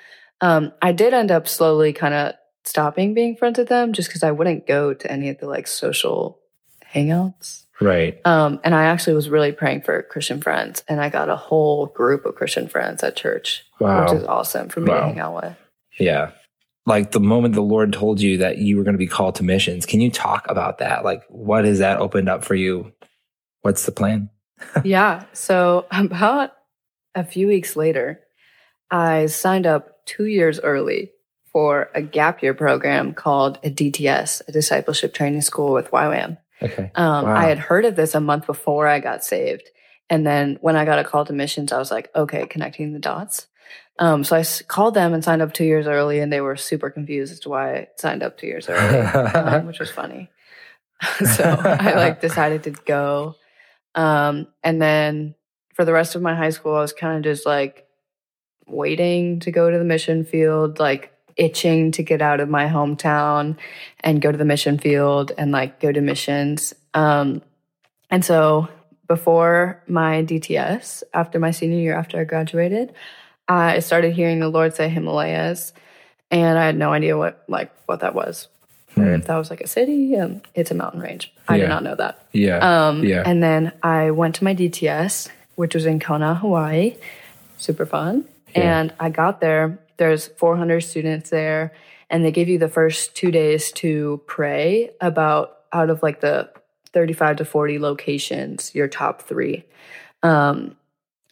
Um, 0.41 0.73
I 0.81 0.93
did 0.93 1.13
end 1.15 1.31
up 1.31 1.47
slowly 1.47 1.93
kind 1.93 2.15
of 2.15 2.35
stopping 2.65 3.13
being 3.15 3.37
friends 3.37 3.59
with 3.59 3.69
them 3.69 3.93
just 3.93 4.09
because 4.09 4.23
I 4.23 4.31
wouldn't 4.31 4.67
go 4.67 4.95
to 4.95 5.11
any 5.13 5.29
of 5.29 5.39
the 5.39 5.47
like 5.47 5.67
social 5.67 6.39
hangouts. 6.95 7.65
Right. 7.81 8.21
Um, 8.25 8.61
and 8.65 8.75
I 8.75 8.85
actually 8.85 9.15
was 9.15 9.29
really 9.29 9.51
praying 9.53 9.83
for 9.83 10.03
Christian 10.05 10.41
friends, 10.41 10.85
and 10.89 11.01
I 11.01 11.09
got 11.09 11.29
a 11.29 11.37
whole 11.37 11.87
group 11.87 12.25
of 12.25 12.35
Christian 12.37 12.69
friends 12.69 13.03
at 13.03 13.17
church, 13.17 13.65
Wow. 13.81 14.05
which 14.05 14.13
is 14.23 14.25
awesome 14.25 14.69
for 14.69 14.81
me 14.81 14.91
Wow. 14.91 15.01
to 15.01 15.07
hang 15.07 15.19
out 15.21 15.35
with. 15.43 15.57
Yeah. 15.99 16.31
Like 16.85 17.13
the 17.13 17.21
moment 17.21 17.55
the 17.55 17.63
Lord 17.63 17.93
told 17.93 18.21
you 18.21 18.39
that 18.39 18.59
you 18.59 18.77
were 18.77 18.83
going 18.83 18.95
to 18.95 18.99
be 18.99 19.07
called 19.07 19.37
to 19.37 19.45
missions, 19.45 19.87
can 19.87 20.01
you 20.01 20.11
talk 20.11 20.47
about 20.49 20.79
that? 20.79 21.05
Like, 21.05 21.23
what 21.29 21.65
has 21.65 21.79
that 21.79 22.01
opened 22.01 22.29
up 22.29 22.45
for 22.45 22.55
you? 22.55 22.93
What's 23.61 23.87
the 23.87 23.93
plan? 23.93 24.31
yeah. 24.85 25.25
So 25.33 25.87
about 25.93 26.53
a 27.15 27.25
few 27.25 27.47
weeks 27.47 27.77
later, 27.77 28.21
I 28.91 29.27
signed 29.27 29.67
up 29.67 30.05
two 30.07 30.27
years 30.27 30.59
early 30.61 31.13
for 31.53 31.91
a 31.95 32.03
gap 32.03 32.43
year 32.43 32.55
program 32.55 33.15
called 33.15 33.59
a 33.63 33.71
DTS, 33.71 34.49
a 34.49 34.53
discipleship 34.53 35.15
training 35.15 35.43
school 35.43 35.73
with 35.73 35.91
YWAM. 35.91 36.39
Okay. 36.63 36.91
Um, 36.95 37.27
Wow. 37.27 37.35
I 37.35 37.45
had 37.45 37.59
heard 37.59 37.85
of 37.85 37.97
this 37.97 38.15
a 38.15 38.21
month 38.21 38.47
before 38.47 38.87
I 38.87 39.01
got 39.01 39.25
saved. 39.25 39.69
And 40.09 40.27
then 40.27 40.59
when 40.61 40.77
I 40.77 40.85
got 40.85 40.99
a 40.99 41.05
call 41.05 41.25
to 41.27 41.33
missions, 41.33 41.73
I 41.73 41.79
was 41.79 41.91
like, 41.91 42.11
okay, 42.15 42.47
connecting 42.47 42.93
the 42.93 42.99
dots. 42.99 43.47
Um, 44.03 44.25
so 44.25 44.35
I 44.35 44.41
s- 44.41 44.63
called 44.63 44.95
them 44.95 45.15
and 45.15 45.23
signed 45.23 45.43
up 45.43 45.53
two 45.53 45.63
years 45.63 45.87
early, 45.87 46.19
and 46.19 46.33
they 46.33 46.41
were 46.41 46.57
super 46.57 46.91
confused 46.91 47.33
as 47.33 47.39
to 47.41 47.51
why 47.51 47.75
I 47.77 47.89
signed 47.97 48.25
up 48.25 48.37
two 48.37 48.49
years 48.49 48.69
early, 48.69 48.99
um, 48.99 49.65
which 49.65 49.79
was 49.79 49.91
funny. 50.01 50.29
so 51.37 51.45
I 51.45 51.95
like 51.95 52.21
decided 52.21 52.65
to 52.65 52.73
go. 52.73 53.37
Um, 53.95 54.49
and 54.65 54.83
then 54.83 55.37
for 55.75 55.85
the 55.85 55.93
rest 55.93 56.17
of 56.17 56.23
my 56.23 56.35
high 56.35 56.51
school, 56.51 56.75
I 56.75 56.81
was 56.81 56.93
kind 56.93 57.17
of 57.17 57.23
just 57.23 57.47
like 57.47 57.87
waiting 58.67 59.39
to 59.39 59.53
go 59.53 59.71
to 59.71 59.79
the 59.79 59.85
mission 59.85 60.25
field, 60.25 60.81
like 60.81 61.13
itching 61.37 61.93
to 61.93 62.03
get 62.03 62.21
out 62.21 62.41
of 62.41 62.49
my 62.49 62.67
hometown 62.67 63.57
and 64.01 64.21
go 64.21 64.33
to 64.33 64.39
the 64.39 64.45
mission 64.45 64.79
field 64.79 65.31
and 65.39 65.53
like 65.53 65.79
go 65.79 65.93
to 65.93 66.01
missions. 66.01 66.75
Um, 66.93 67.41
and 68.11 68.25
so 68.25 68.67
before 69.07 69.81
my 69.87 70.25
DTS, 70.25 71.05
after 71.15 71.39
my 71.39 71.53
senior 71.53 71.79
year, 71.79 71.97
after 71.97 72.19
I 72.19 72.25
graduated, 72.25 72.93
I 73.53 73.79
started 73.81 74.13
hearing 74.15 74.41
the 74.41 74.49
Lord 74.49 74.75
say 74.75 74.89
Himalayas, 74.89 75.73
and 76.31 76.59
I 76.59 76.67
had 76.67 76.77
no 76.77 76.93
idea 76.93 77.17
what 77.17 77.45
like 77.49 77.73
what 77.87 78.01
that 78.01 78.15
was. 78.15 78.49
Or 78.97 79.11
if 79.15 79.25
that 79.27 79.37
was 79.39 79.49
like 79.49 79.63
a 79.63 79.67
city, 79.67 80.15
um, 80.17 80.43
it's 80.55 80.71
a 80.71 80.75
mountain 80.75 81.01
range. 81.01 81.33
I 81.49 81.57
Yeah. 81.57 81.63
did 81.63 81.69
not 81.71 81.83
know 81.83 81.95
that. 81.95 82.27
Yeah. 82.33 82.59
Um, 82.89 83.03
yeah. 83.05 83.23
And 83.25 83.43
then 83.43 83.73
I 83.83 84.11
went 84.11 84.35
to 84.37 84.45
my 84.45 84.55
DTS, 84.55 85.31
which 85.55 85.75
was 85.75 85.87
in 85.87 85.99
Kona, 85.99 86.35
Hawaii. 86.35 86.97
Super 87.57 87.87
fun. 87.87 88.27
Yeah. 88.55 88.81
And 88.81 88.93
I 89.01 89.09
got 89.09 89.41
there. 89.41 89.79
There's 89.97 90.27
400 90.29 90.83
students 90.83 91.31
there, 91.31 91.73
and 92.11 92.23
they 92.23 92.31
give 92.33 92.49
you 92.51 92.59
the 92.59 92.69
first 92.69 93.15
two 93.17 93.31
days 93.31 93.73
to 93.73 94.21
pray 94.27 94.91
about 95.01 95.57
out 95.73 95.89
of 95.89 96.03
like 96.03 96.21
the 96.21 96.51
35 96.93 97.37
to 97.37 97.45
40 97.47 97.79
locations, 97.79 98.75
your 98.75 98.89
top 98.89 99.23
three. 99.23 99.65
Um, 100.23 100.77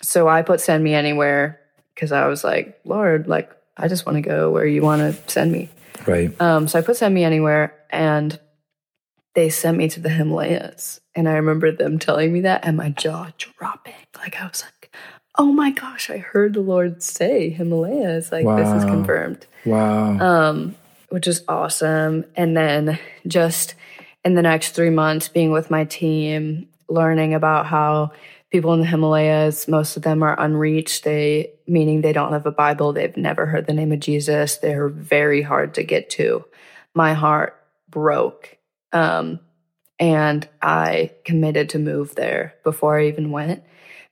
so 0.00 0.28
I 0.28 0.40
put 0.40 0.62
send 0.62 0.82
me 0.82 0.94
anywhere 0.94 1.60
because 2.00 2.12
I 2.12 2.28
was 2.28 2.42
like, 2.42 2.80
Lord, 2.86 3.28
like 3.28 3.54
I 3.76 3.86
just 3.86 4.06
want 4.06 4.16
to 4.16 4.22
go 4.22 4.50
where 4.50 4.64
you 4.64 4.80
want 4.80 5.02
to 5.02 5.30
send 5.30 5.52
me. 5.52 5.68
right. 6.06 6.38
Um, 6.40 6.66
so 6.66 6.78
I 6.78 6.82
put 6.82 6.96
send 6.96 7.14
me 7.14 7.24
anywhere 7.24 7.78
and 7.90 8.40
they 9.34 9.50
sent 9.50 9.76
me 9.76 9.86
to 9.90 10.00
the 10.00 10.08
Himalayas. 10.08 11.02
And 11.14 11.28
I 11.28 11.34
remember 11.34 11.70
them 11.70 11.98
telling 11.98 12.32
me 12.32 12.40
that 12.40 12.64
and 12.64 12.78
my 12.78 12.88
jaw 12.88 13.32
dropping. 13.36 13.92
Like 14.16 14.40
I 14.40 14.46
was 14.46 14.64
like, 14.64 14.96
oh 15.36 15.52
my 15.52 15.72
gosh, 15.72 16.08
I 16.08 16.16
heard 16.16 16.54
the 16.54 16.62
Lord 16.62 17.02
say 17.02 17.50
Himalayas. 17.50 18.32
Like 18.32 18.46
this 18.46 18.72
is 18.72 18.84
confirmed. 18.84 19.46
Wow. 19.66 20.18
Um, 20.18 20.76
which 21.10 21.28
is 21.28 21.42
awesome. 21.48 22.24
And 22.34 22.56
then 22.56 22.98
just 23.26 23.74
in 24.24 24.36
the 24.36 24.42
next 24.42 24.70
three 24.70 24.90
months 24.90 25.28
being 25.28 25.52
with 25.52 25.70
my 25.70 25.84
team, 25.84 26.66
learning 26.88 27.34
about 27.34 27.66
how 27.66 28.12
people 28.50 28.72
in 28.74 28.80
the 28.80 28.86
Himalayas, 28.86 29.68
most 29.68 29.96
of 29.96 30.02
them 30.02 30.22
are 30.22 30.38
unreached. 30.38 31.04
They 31.04 31.52
meaning 31.70 32.00
they 32.00 32.12
don't 32.12 32.32
have 32.32 32.46
a 32.46 32.50
Bible, 32.50 32.92
they've 32.92 33.16
never 33.16 33.46
heard 33.46 33.66
the 33.66 33.72
name 33.72 33.92
of 33.92 34.00
Jesus. 34.00 34.56
They're 34.58 34.88
very 34.88 35.42
hard 35.42 35.74
to 35.74 35.82
get 35.84 36.10
to. 36.10 36.44
My 36.94 37.14
heart 37.14 37.56
broke. 37.88 38.56
Um, 38.92 39.40
and 39.98 40.48
I 40.60 41.12
committed 41.24 41.68
to 41.70 41.78
move 41.78 42.14
there 42.16 42.54
before 42.64 42.98
I 42.98 43.06
even 43.06 43.30
went 43.30 43.62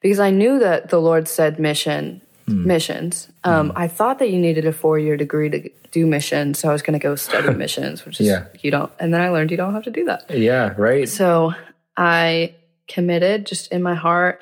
because 0.00 0.20
I 0.20 0.30
knew 0.30 0.58
that 0.60 0.90
the 0.90 1.00
Lord 1.00 1.26
said 1.28 1.58
mission 1.58 2.22
missions. 2.46 3.28
Um, 3.44 3.72
I 3.76 3.88
thought 3.88 4.18
that 4.20 4.30
you 4.30 4.38
needed 4.38 4.64
a 4.64 4.72
four 4.72 4.98
year 4.98 5.18
degree 5.18 5.50
to 5.50 5.68
do 5.90 6.06
missions, 6.06 6.58
so 6.58 6.70
I 6.70 6.72
was 6.72 6.80
going 6.80 6.98
to 6.98 7.02
go 7.02 7.14
study 7.14 7.52
missions, 7.64 8.06
which 8.06 8.20
is 8.20 8.26
Yeah. 8.26 8.46
you 8.62 8.70
don't. 8.70 8.90
And 8.98 9.12
then 9.12 9.20
I 9.20 9.28
learned 9.28 9.50
you 9.50 9.58
don't 9.58 9.74
have 9.74 9.82
to 9.84 9.90
do 9.90 10.04
that. 10.06 10.30
yeah. 10.30 10.72
Right. 10.78 11.06
So 11.08 11.52
I 11.96 12.54
committed 12.86 13.44
just 13.44 13.70
in 13.70 13.82
my 13.82 13.94
heart 13.94 14.40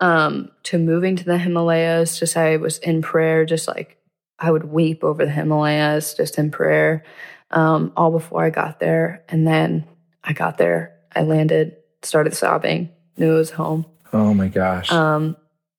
um, 0.00 0.50
to 0.64 0.78
moving 0.78 1.16
to 1.16 1.24
the 1.24 1.38
Himalayas. 1.38 2.18
Just 2.18 2.36
I 2.36 2.56
was 2.56 2.78
in 2.78 3.02
prayer, 3.02 3.44
just 3.44 3.68
like 3.68 3.98
I 4.38 4.50
would 4.50 4.64
weep 4.64 5.04
over 5.04 5.24
the 5.24 5.30
Himalayas, 5.30 6.14
just 6.14 6.38
in 6.38 6.50
prayer, 6.50 7.04
um, 7.50 7.92
all 7.96 8.10
before 8.10 8.42
I 8.44 8.50
got 8.50 8.80
there. 8.80 9.24
And 9.28 9.46
then 9.46 9.84
I 10.24 10.32
got 10.32 10.58
there, 10.58 10.96
I 11.14 11.22
landed, 11.22 11.76
started 12.02 12.34
sobbing, 12.34 12.90
knew 13.16 13.34
it 13.34 13.38
was 13.38 13.50
home. 13.50 13.86
Oh 14.12 14.34
my 14.34 14.48
gosh. 14.48 14.90
Um, 14.90 15.36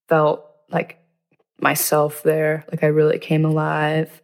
felt 0.08 0.46
like 0.70 1.00
myself 1.60 2.24
there, 2.24 2.66
like 2.72 2.84
I 2.84 2.88
really 2.88 3.20
came 3.20 3.46
alive. 3.46 4.22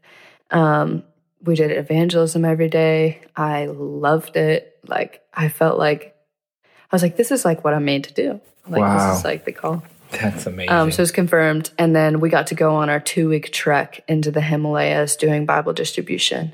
Um, 0.51 1.03
we 1.41 1.55
did 1.55 1.71
evangelism 1.71 2.45
every 2.45 2.69
day. 2.69 3.21
I 3.35 3.65
loved 3.65 4.35
it. 4.35 4.79
Like 4.87 5.21
I 5.33 5.49
felt 5.49 5.77
like 5.77 6.15
I 6.91 6.95
was 6.95 7.01
like, 7.03 7.17
this 7.17 7.31
is 7.31 7.43
like 7.45 7.63
what 7.63 7.73
I'm 7.73 7.85
made 7.85 8.05
to 8.05 8.13
do. 8.13 8.41
Like 8.67 8.81
Wow. 8.81 9.09
this 9.09 9.19
is 9.19 9.25
like 9.25 9.45
the 9.45 9.51
call. 9.51 9.83
That's 10.11 10.45
amazing. 10.45 10.71
Um, 10.71 10.91
so 10.91 11.01
it's 11.01 11.11
confirmed. 11.11 11.69
And 11.77 11.95
then 11.95 12.19
we 12.19 12.29
got 12.29 12.47
to 12.47 12.55
go 12.55 12.75
on 12.75 12.89
our 12.89 12.99
two 12.99 13.27
week 13.27 13.51
trek 13.51 14.03
into 14.07 14.31
the 14.31 14.41
Himalayas 14.41 15.15
doing 15.17 15.45
Bible 15.45 15.73
distribution 15.73 16.53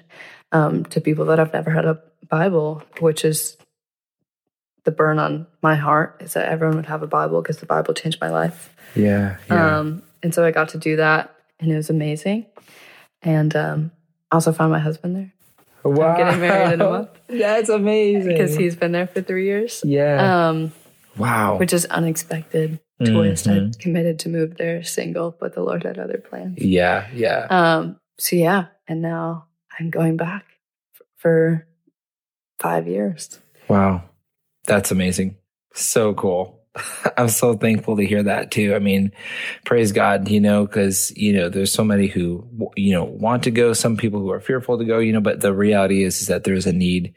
um, 0.51 0.85
to 0.85 0.99
people 1.01 1.25
that 1.25 1.37
have 1.39 1.53
never 1.53 1.69
had 1.71 1.85
a 1.85 2.01
Bible, 2.29 2.81
which 2.99 3.23
is 3.23 3.57
the 4.85 4.91
burn 4.91 5.19
on 5.19 5.47
my 5.61 5.75
heart 5.75 6.17
is 6.19 6.33
that 6.33 6.49
everyone 6.49 6.75
would 6.77 6.87
have 6.87 7.03
a 7.03 7.07
Bible 7.07 7.41
because 7.41 7.57
the 7.57 7.65
Bible 7.65 7.93
changed 7.93 8.19
my 8.19 8.29
life. 8.29 8.75
yeah. 8.95 9.37
Yeah. 9.49 9.77
Um, 9.79 10.03
and 10.21 10.33
so 10.33 10.43
I 10.45 10.51
got 10.51 10.69
to 10.69 10.77
do 10.77 10.95
that 10.97 11.35
and 11.59 11.71
it 11.71 11.75
was 11.75 11.89
amazing. 11.89 12.45
And 13.21 13.55
um, 13.55 13.91
I 14.31 14.35
also 14.35 14.51
found 14.51 14.71
my 14.71 14.79
husband 14.79 15.15
there 15.15 15.33
wow. 15.89 16.17
getting 16.17 16.39
married 16.41 16.73
in 16.73 16.81
a 16.81 16.89
month. 16.89 17.09
That's 17.27 17.69
amazing. 17.69 18.27
because 18.27 18.55
he's 18.55 18.75
been 18.75 18.91
there 18.91 19.07
for 19.07 19.21
three 19.21 19.45
years. 19.45 19.81
Yeah. 19.83 20.49
Um, 20.49 20.71
wow. 21.17 21.57
which 21.57 21.73
is 21.73 21.85
unexpected 21.85 22.79
twist. 23.03 23.47
I 23.47 23.71
committed 23.79 24.19
to 24.19 24.29
move 24.29 24.57
there 24.57 24.83
single, 24.83 25.35
but 25.39 25.53
the 25.55 25.61
Lord 25.61 25.83
had 25.83 25.99
other 25.99 26.17
plans. 26.17 26.59
yeah. 26.59 27.07
Yeah. 27.13 27.47
Um, 27.49 27.99
so 28.19 28.35
yeah, 28.35 28.67
and 28.87 29.01
now 29.01 29.47
I'm 29.79 29.89
going 29.89 30.17
back 30.17 30.45
for 31.17 31.67
five 32.59 32.87
years. 32.87 33.39
Wow. 33.67 34.03
That's 34.65 34.91
amazing. 34.91 35.37
So 35.73 36.13
cool. 36.13 36.62
I'm 37.17 37.29
so 37.29 37.53
thankful 37.53 37.97
to 37.97 38.05
hear 38.05 38.23
that 38.23 38.51
too. 38.51 38.73
I 38.75 38.79
mean, 38.79 39.11
praise 39.65 39.91
God, 39.91 40.27
you 40.27 40.39
know, 40.39 40.65
because, 40.65 41.11
you 41.15 41.33
know, 41.33 41.49
there's 41.49 41.71
so 41.71 41.83
many 41.83 42.07
who, 42.07 42.47
you 42.75 42.93
know, 42.93 43.03
want 43.03 43.43
to 43.43 43.51
go, 43.51 43.73
some 43.73 43.97
people 43.97 44.19
who 44.19 44.31
are 44.31 44.39
fearful 44.39 44.77
to 44.77 44.85
go, 44.85 44.99
you 44.99 45.13
know, 45.13 45.21
but 45.21 45.41
the 45.41 45.53
reality 45.53 46.03
is, 46.03 46.21
is 46.21 46.27
that 46.27 46.43
there's 46.43 46.65
a 46.65 46.73
need 46.73 47.13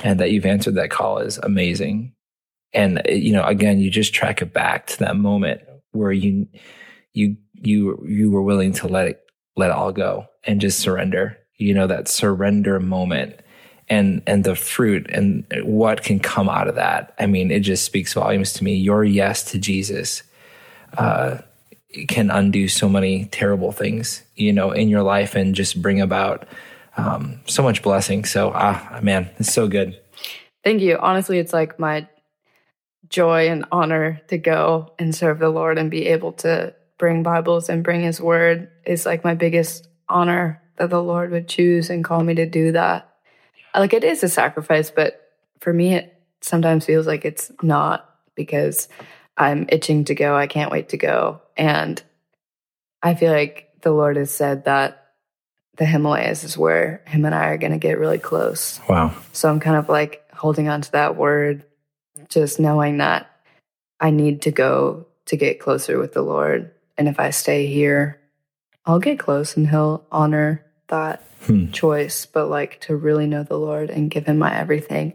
and 0.00 0.20
that 0.20 0.30
you've 0.30 0.46
answered 0.46 0.76
that 0.76 0.90
call 0.90 1.18
is 1.18 1.38
amazing. 1.38 2.14
And, 2.72 2.98
uh, 2.98 3.12
you 3.12 3.32
know, 3.32 3.44
again, 3.44 3.80
you 3.80 3.90
just 3.90 4.14
track 4.14 4.42
it 4.42 4.52
back 4.52 4.86
to 4.88 4.98
that 5.00 5.16
moment 5.16 5.62
where 5.92 6.12
you, 6.12 6.46
you, 7.12 7.36
you, 7.54 8.04
you 8.06 8.30
were 8.30 8.42
willing 8.42 8.72
to 8.74 8.88
let 8.88 9.08
it, 9.08 9.20
let 9.56 9.70
it 9.70 9.76
all 9.76 9.92
go 9.92 10.26
and 10.44 10.60
just 10.60 10.78
surrender, 10.78 11.36
you 11.58 11.74
know, 11.74 11.88
that 11.88 12.08
surrender 12.08 12.78
moment 12.78 13.40
and 13.90 14.22
and 14.26 14.44
the 14.44 14.54
fruit 14.54 15.10
and 15.10 15.44
what 15.64 16.02
can 16.02 16.20
come 16.20 16.48
out 16.48 16.68
of 16.68 16.76
that. 16.76 17.12
I 17.18 17.26
mean, 17.26 17.50
it 17.50 17.60
just 17.60 17.84
speaks 17.84 18.14
volumes 18.14 18.52
to 18.54 18.64
me. 18.64 18.74
Your 18.74 19.04
yes 19.04 19.42
to 19.50 19.58
Jesus 19.58 20.22
uh, 20.96 21.38
can 22.08 22.30
undo 22.30 22.68
so 22.68 22.88
many 22.88 23.26
terrible 23.26 23.72
things, 23.72 24.22
you 24.36 24.52
know, 24.52 24.70
in 24.70 24.88
your 24.88 25.02
life 25.02 25.34
and 25.34 25.54
just 25.54 25.82
bring 25.82 26.00
about 26.00 26.46
um, 26.96 27.40
so 27.46 27.62
much 27.62 27.82
blessing. 27.82 28.24
So, 28.24 28.52
ah, 28.54 29.00
man, 29.02 29.28
it's 29.38 29.52
so 29.52 29.68
good. 29.68 30.00
Thank 30.62 30.82
you. 30.82 30.96
Honestly, 30.98 31.38
it's 31.38 31.52
like 31.52 31.78
my 31.78 32.08
joy 33.08 33.48
and 33.48 33.64
honor 33.72 34.20
to 34.28 34.38
go 34.38 34.92
and 34.98 35.14
serve 35.14 35.40
the 35.40 35.48
Lord 35.48 35.78
and 35.78 35.90
be 35.90 36.06
able 36.06 36.32
to 36.34 36.74
bring 36.96 37.22
Bibles 37.22 37.68
and 37.68 37.82
bring 37.82 38.02
His 38.02 38.20
Word 38.20 38.70
is 38.86 39.04
like 39.04 39.24
my 39.24 39.34
biggest 39.34 39.88
honor 40.08 40.62
that 40.76 40.90
the 40.90 41.02
Lord 41.02 41.30
would 41.30 41.48
choose 41.48 41.90
and 41.90 42.04
call 42.04 42.22
me 42.22 42.34
to 42.34 42.46
do 42.46 42.72
that. 42.72 43.09
Like 43.74 43.92
it 43.92 44.04
is 44.04 44.22
a 44.22 44.28
sacrifice, 44.28 44.90
but 44.90 45.20
for 45.60 45.72
me, 45.72 45.94
it 45.94 46.16
sometimes 46.40 46.86
feels 46.86 47.06
like 47.06 47.24
it's 47.24 47.50
not 47.62 48.08
because 48.34 48.88
I'm 49.36 49.66
itching 49.68 50.04
to 50.06 50.14
go. 50.14 50.36
I 50.36 50.46
can't 50.46 50.72
wait 50.72 50.90
to 50.90 50.96
go. 50.96 51.40
And 51.56 52.02
I 53.02 53.14
feel 53.14 53.32
like 53.32 53.70
the 53.82 53.92
Lord 53.92 54.16
has 54.16 54.30
said 54.30 54.64
that 54.64 54.96
the 55.76 55.86
Himalayas 55.86 56.44
is 56.44 56.58
where 56.58 57.02
Him 57.06 57.24
and 57.24 57.34
I 57.34 57.46
are 57.46 57.58
going 57.58 57.72
to 57.72 57.78
get 57.78 57.98
really 57.98 58.18
close. 58.18 58.80
Wow. 58.88 59.14
So 59.32 59.48
I'm 59.48 59.60
kind 59.60 59.76
of 59.76 59.88
like 59.88 60.24
holding 60.34 60.68
on 60.68 60.82
to 60.82 60.92
that 60.92 61.16
word, 61.16 61.64
just 62.28 62.60
knowing 62.60 62.98
that 62.98 63.30
I 63.98 64.10
need 64.10 64.42
to 64.42 64.50
go 64.50 65.06
to 65.26 65.36
get 65.36 65.60
closer 65.60 65.98
with 65.98 66.12
the 66.12 66.22
Lord. 66.22 66.72
And 66.98 67.08
if 67.08 67.18
I 67.18 67.30
stay 67.30 67.66
here, 67.66 68.20
I'll 68.84 68.98
get 68.98 69.18
close 69.18 69.56
and 69.56 69.68
He'll 69.68 70.04
honor 70.10 70.64
that 70.90 71.24
Hmm. 71.46 71.70
choice. 71.70 72.26
But 72.26 72.46
like 72.50 72.80
to 72.82 72.94
really 72.94 73.26
know 73.26 73.42
the 73.42 73.58
Lord 73.58 73.88
and 73.90 74.10
give 74.10 74.26
Him 74.26 74.38
my 74.38 74.54
everything 74.56 75.14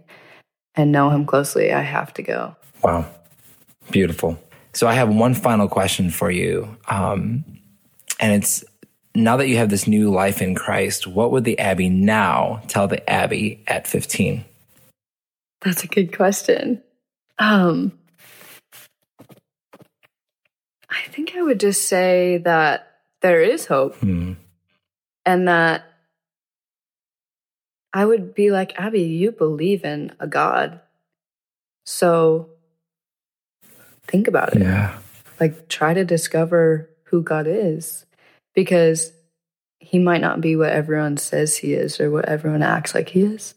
and 0.73 0.91
know 0.91 1.09
Him 1.11 1.25
closely, 1.25 1.71
I 1.71 1.81
have 1.81 2.13
to 2.15 2.23
go. 2.23 2.55
Wow. 2.83 3.05
Beautiful. 3.91 4.37
So 4.73 4.87
I 4.87 4.93
have 4.93 5.13
one 5.13 5.35
final 5.35 5.67
question 5.69 6.09
for 6.09 6.29
you. 6.31 6.75
Um, 6.89 7.45
and 8.19 8.33
it's 8.33 8.63
now 9.13 9.37
that 9.37 9.47
you 9.47 9.57
have 9.57 9.69
this 9.69 9.87
new 9.87 10.09
life 10.11 10.41
in 10.41 10.55
Christ, 10.55 11.07
what 11.07 11.31
would 11.31 11.43
the 11.45 11.57
Abby 11.59 11.89
now 11.89 12.61
tell 12.67 12.87
the 12.87 13.07
Abby 13.09 13.63
at 13.67 13.87
15? 13.87 14.43
That's 15.61 15.83
a 15.83 15.87
good 15.87 16.15
question. 16.15 16.81
Um, 17.39 17.93
I 20.89 21.01
think 21.09 21.33
I 21.35 21.41
would 21.41 21.59
just 21.59 21.87
say 21.87 22.37
that 22.39 22.91
there 23.21 23.41
is 23.41 23.65
hope 23.65 23.95
Hmm. 23.97 24.33
And 25.25 25.47
that 25.47 25.85
I 27.93 28.05
would 28.05 28.35
be 28.35 28.51
like, 28.51 28.79
Abby, 28.79 29.03
you 29.03 29.31
believe 29.31 29.85
in 29.85 30.13
a 30.19 30.27
God 30.27 30.81
So 31.85 32.49
think 34.07 34.27
about 34.27 34.55
it. 34.55 34.61
Yeah. 34.61 34.97
Like 35.39 35.69
try 35.69 35.93
to 35.93 36.03
discover 36.03 36.89
who 37.05 37.21
God 37.21 37.45
is 37.47 38.05
because 38.53 39.11
he 39.79 39.99
might 39.99 40.21
not 40.21 40.41
be 40.41 40.55
what 40.55 40.71
everyone 40.71 41.17
says 41.17 41.57
he 41.57 41.73
is 41.73 41.99
or 41.99 42.09
what 42.09 42.25
everyone 42.25 42.63
acts 42.63 42.95
like 42.95 43.09
he 43.09 43.21
is. 43.21 43.53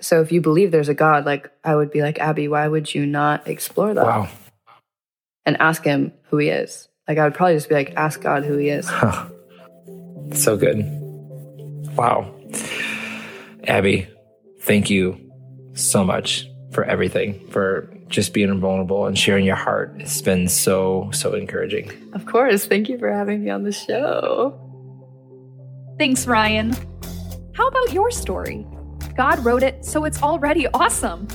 So 0.00 0.20
if 0.20 0.32
you 0.32 0.40
believe 0.40 0.70
there's 0.70 0.88
a 0.88 0.94
God, 0.94 1.24
like 1.24 1.50
I 1.62 1.76
would 1.76 1.90
be 1.90 2.02
like, 2.02 2.18
Abby, 2.18 2.48
why 2.48 2.66
would 2.66 2.92
you 2.94 3.06
not 3.06 3.46
explore 3.46 3.94
that? 3.94 4.04
Wow. 4.04 4.28
And 5.46 5.56
ask 5.60 5.84
him 5.84 6.12
who 6.24 6.38
he 6.38 6.48
is. 6.48 6.88
Like 7.06 7.18
I 7.18 7.24
would 7.24 7.34
probably 7.34 7.54
just 7.54 7.68
be 7.68 7.74
like, 7.74 7.94
ask 7.96 8.20
God 8.20 8.44
who 8.44 8.56
he 8.56 8.68
is. 8.68 8.88
Huh. 8.88 9.26
So 10.32 10.56
good. 10.56 10.84
Wow. 11.96 12.32
Abby, 13.66 14.08
thank 14.60 14.90
you 14.90 15.18
so 15.74 16.04
much 16.04 16.48
for 16.72 16.84
everything, 16.84 17.46
for 17.48 17.90
just 18.08 18.32
being 18.32 18.60
vulnerable 18.60 19.06
and 19.06 19.18
sharing 19.18 19.44
your 19.44 19.56
heart. 19.56 19.94
It's 19.98 20.20
been 20.20 20.48
so, 20.48 21.10
so 21.12 21.34
encouraging. 21.34 21.90
Of 22.12 22.26
course. 22.26 22.66
Thank 22.66 22.88
you 22.88 22.98
for 22.98 23.10
having 23.10 23.44
me 23.44 23.50
on 23.50 23.62
the 23.62 23.72
show. 23.72 24.60
Thanks, 25.98 26.26
Ryan. 26.26 26.74
How 27.54 27.68
about 27.68 27.92
your 27.92 28.10
story? 28.10 28.66
God 29.16 29.44
wrote 29.44 29.62
it, 29.62 29.84
so 29.84 30.04
it's 30.04 30.22
already 30.22 30.66
awesome. 30.68 31.28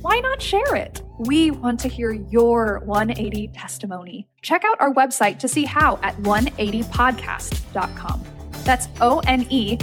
Why 0.00 0.20
not 0.20 0.40
share 0.40 0.74
it? 0.74 1.02
We 1.18 1.50
want 1.50 1.80
to 1.80 1.88
hear 1.88 2.12
your 2.12 2.80
180 2.84 3.48
testimony. 3.48 4.28
Check 4.42 4.64
out 4.64 4.80
our 4.80 4.92
website 4.92 5.38
to 5.40 5.48
see 5.48 5.64
how 5.64 5.98
at 6.02 6.16
180podcast.com. 6.18 8.24
That's 8.66 8.88
O 9.00 9.20
N 9.20 9.46
E 9.48 9.78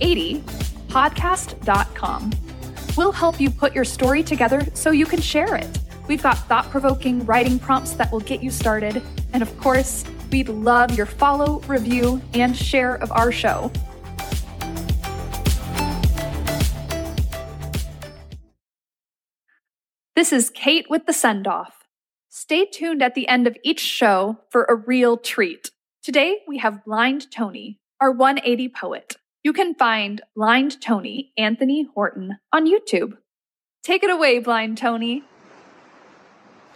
80 0.00 0.40
podcast.com. 0.88 2.32
We'll 2.96 3.12
help 3.12 3.40
you 3.40 3.50
put 3.50 3.74
your 3.74 3.84
story 3.84 4.22
together 4.22 4.66
so 4.74 4.90
you 4.90 5.06
can 5.06 5.20
share 5.20 5.54
it. 5.54 5.78
We've 6.08 6.22
got 6.22 6.36
thought 6.48 6.68
provoking 6.70 7.24
writing 7.24 7.58
prompts 7.58 7.92
that 7.92 8.10
will 8.10 8.20
get 8.20 8.42
you 8.42 8.50
started. 8.50 9.02
And 9.32 9.42
of 9.42 9.58
course, 9.58 10.04
we'd 10.30 10.48
love 10.48 10.96
your 10.96 11.06
follow, 11.06 11.60
review, 11.60 12.20
and 12.34 12.56
share 12.56 12.96
of 12.96 13.12
our 13.12 13.30
show. 13.30 13.70
This 20.14 20.32
is 20.32 20.50
Kate 20.50 20.86
with 20.90 21.06
the 21.06 21.12
send 21.12 21.46
off. 21.46 21.88
Stay 22.28 22.64
tuned 22.66 23.02
at 23.02 23.14
the 23.14 23.28
end 23.28 23.46
of 23.46 23.56
each 23.62 23.80
show 23.80 24.38
for 24.50 24.64
a 24.64 24.74
real 24.74 25.16
treat. 25.16 25.70
Today 26.02 26.40
we 26.46 26.58
have 26.58 26.84
Blind 26.84 27.30
Tony, 27.30 27.78
our 28.02 28.10
180 28.10 28.68
poet. 28.70 29.16
You 29.44 29.52
can 29.52 29.76
find 29.76 30.22
Blind 30.34 30.80
Tony 30.82 31.32
Anthony 31.38 31.86
Horton 31.94 32.36
on 32.52 32.66
YouTube. 32.66 33.16
Take 33.84 34.02
it 34.02 34.10
away, 34.10 34.40
Blind 34.40 34.76
Tony. 34.76 35.22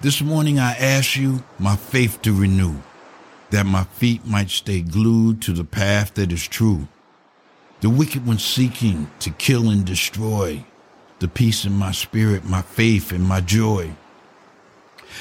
This 0.00 0.22
morning 0.22 0.60
I 0.60 0.76
ask 0.76 1.16
you 1.16 1.42
my 1.58 1.74
faith 1.74 2.22
to 2.22 2.32
renew, 2.32 2.76
that 3.50 3.66
my 3.66 3.82
feet 3.82 4.24
might 4.24 4.50
stay 4.50 4.82
glued 4.82 5.42
to 5.42 5.52
the 5.52 5.64
path 5.64 6.14
that 6.14 6.30
is 6.30 6.46
true. 6.46 6.86
The 7.80 7.90
wicked 7.90 8.24
one 8.24 8.38
seeking 8.38 9.10
to 9.18 9.30
kill 9.30 9.68
and 9.68 9.84
destroy, 9.84 10.64
the 11.18 11.26
peace 11.26 11.64
in 11.64 11.72
my 11.72 11.90
spirit, 11.90 12.44
my 12.44 12.62
faith, 12.62 13.10
and 13.10 13.24
my 13.24 13.40
joy. 13.40 13.96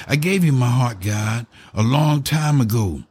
I 0.07 0.17
gave 0.17 0.43
you 0.43 0.51
my 0.51 0.69
heart, 0.69 1.01
God, 1.01 1.47
a 1.73 1.81
long 1.81 2.21
time 2.21 2.61
ago, 2.61 3.01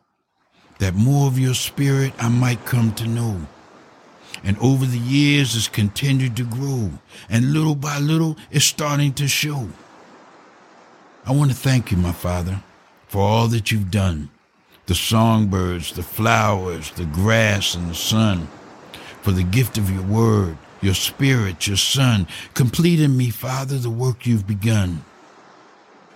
that 0.79 0.95
more 0.95 1.27
of 1.27 1.39
your 1.39 1.55
spirit 1.55 2.13
I 2.19 2.29
might 2.29 2.65
come 2.65 2.93
to 2.95 3.07
know. 3.07 3.41
And 4.43 4.59
over 4.59 4.85
the 4.85 4.99
years 4.99 5.57
it's 5.57 5.69
continued 5.69 6.37
to 6.37 6.45
grow, 6.45 6.91
and 7.31 7.53
little 7.53 7.75
by 7.75 7.99
little 7.99 8.37
it's 8.51 8.65
starting 8.65 9.13
to 9.15 9.29
show. 9.29 9.69
I 11.27 11.33
want 11.33 11.51
to 11.51 11.57
thank 11.57 11.91
you, 11.91 11.97
my 11.97 12.13
Father, 12.13 12.63
for 13.09 13.23
all 13.23 13.49
that 13.49 13.73
you've 13.73 13.91
done. 13.91 14.29
The 14.87 14.95
songbirds, 14.95 15.95
the 15.95 16.03
flowers, 16.03 16.91
the 16.91 17.07
grass, 17.07 17.75
and 17.75 17.89
the 17.89 17.95
sun, 17.95 18.49
for 19.23 19.33
the 19.33 19.43
gift 19.43 19.79
of 19.79 19.91
your 19.91 20.03
word, 20.03 20.59
your 20.83 20.93
spirit, 20.93 21.67
your 21.67 21.79
son. 21.79 22.27
Complete 22.53 23.01
in 23.01 23.17
me, 23.17 23.31
Father, 23.31 23.79
the 23.79 23.89
work 23.89 24.27
you've 24.27 24.47
begun. 24.47 25.03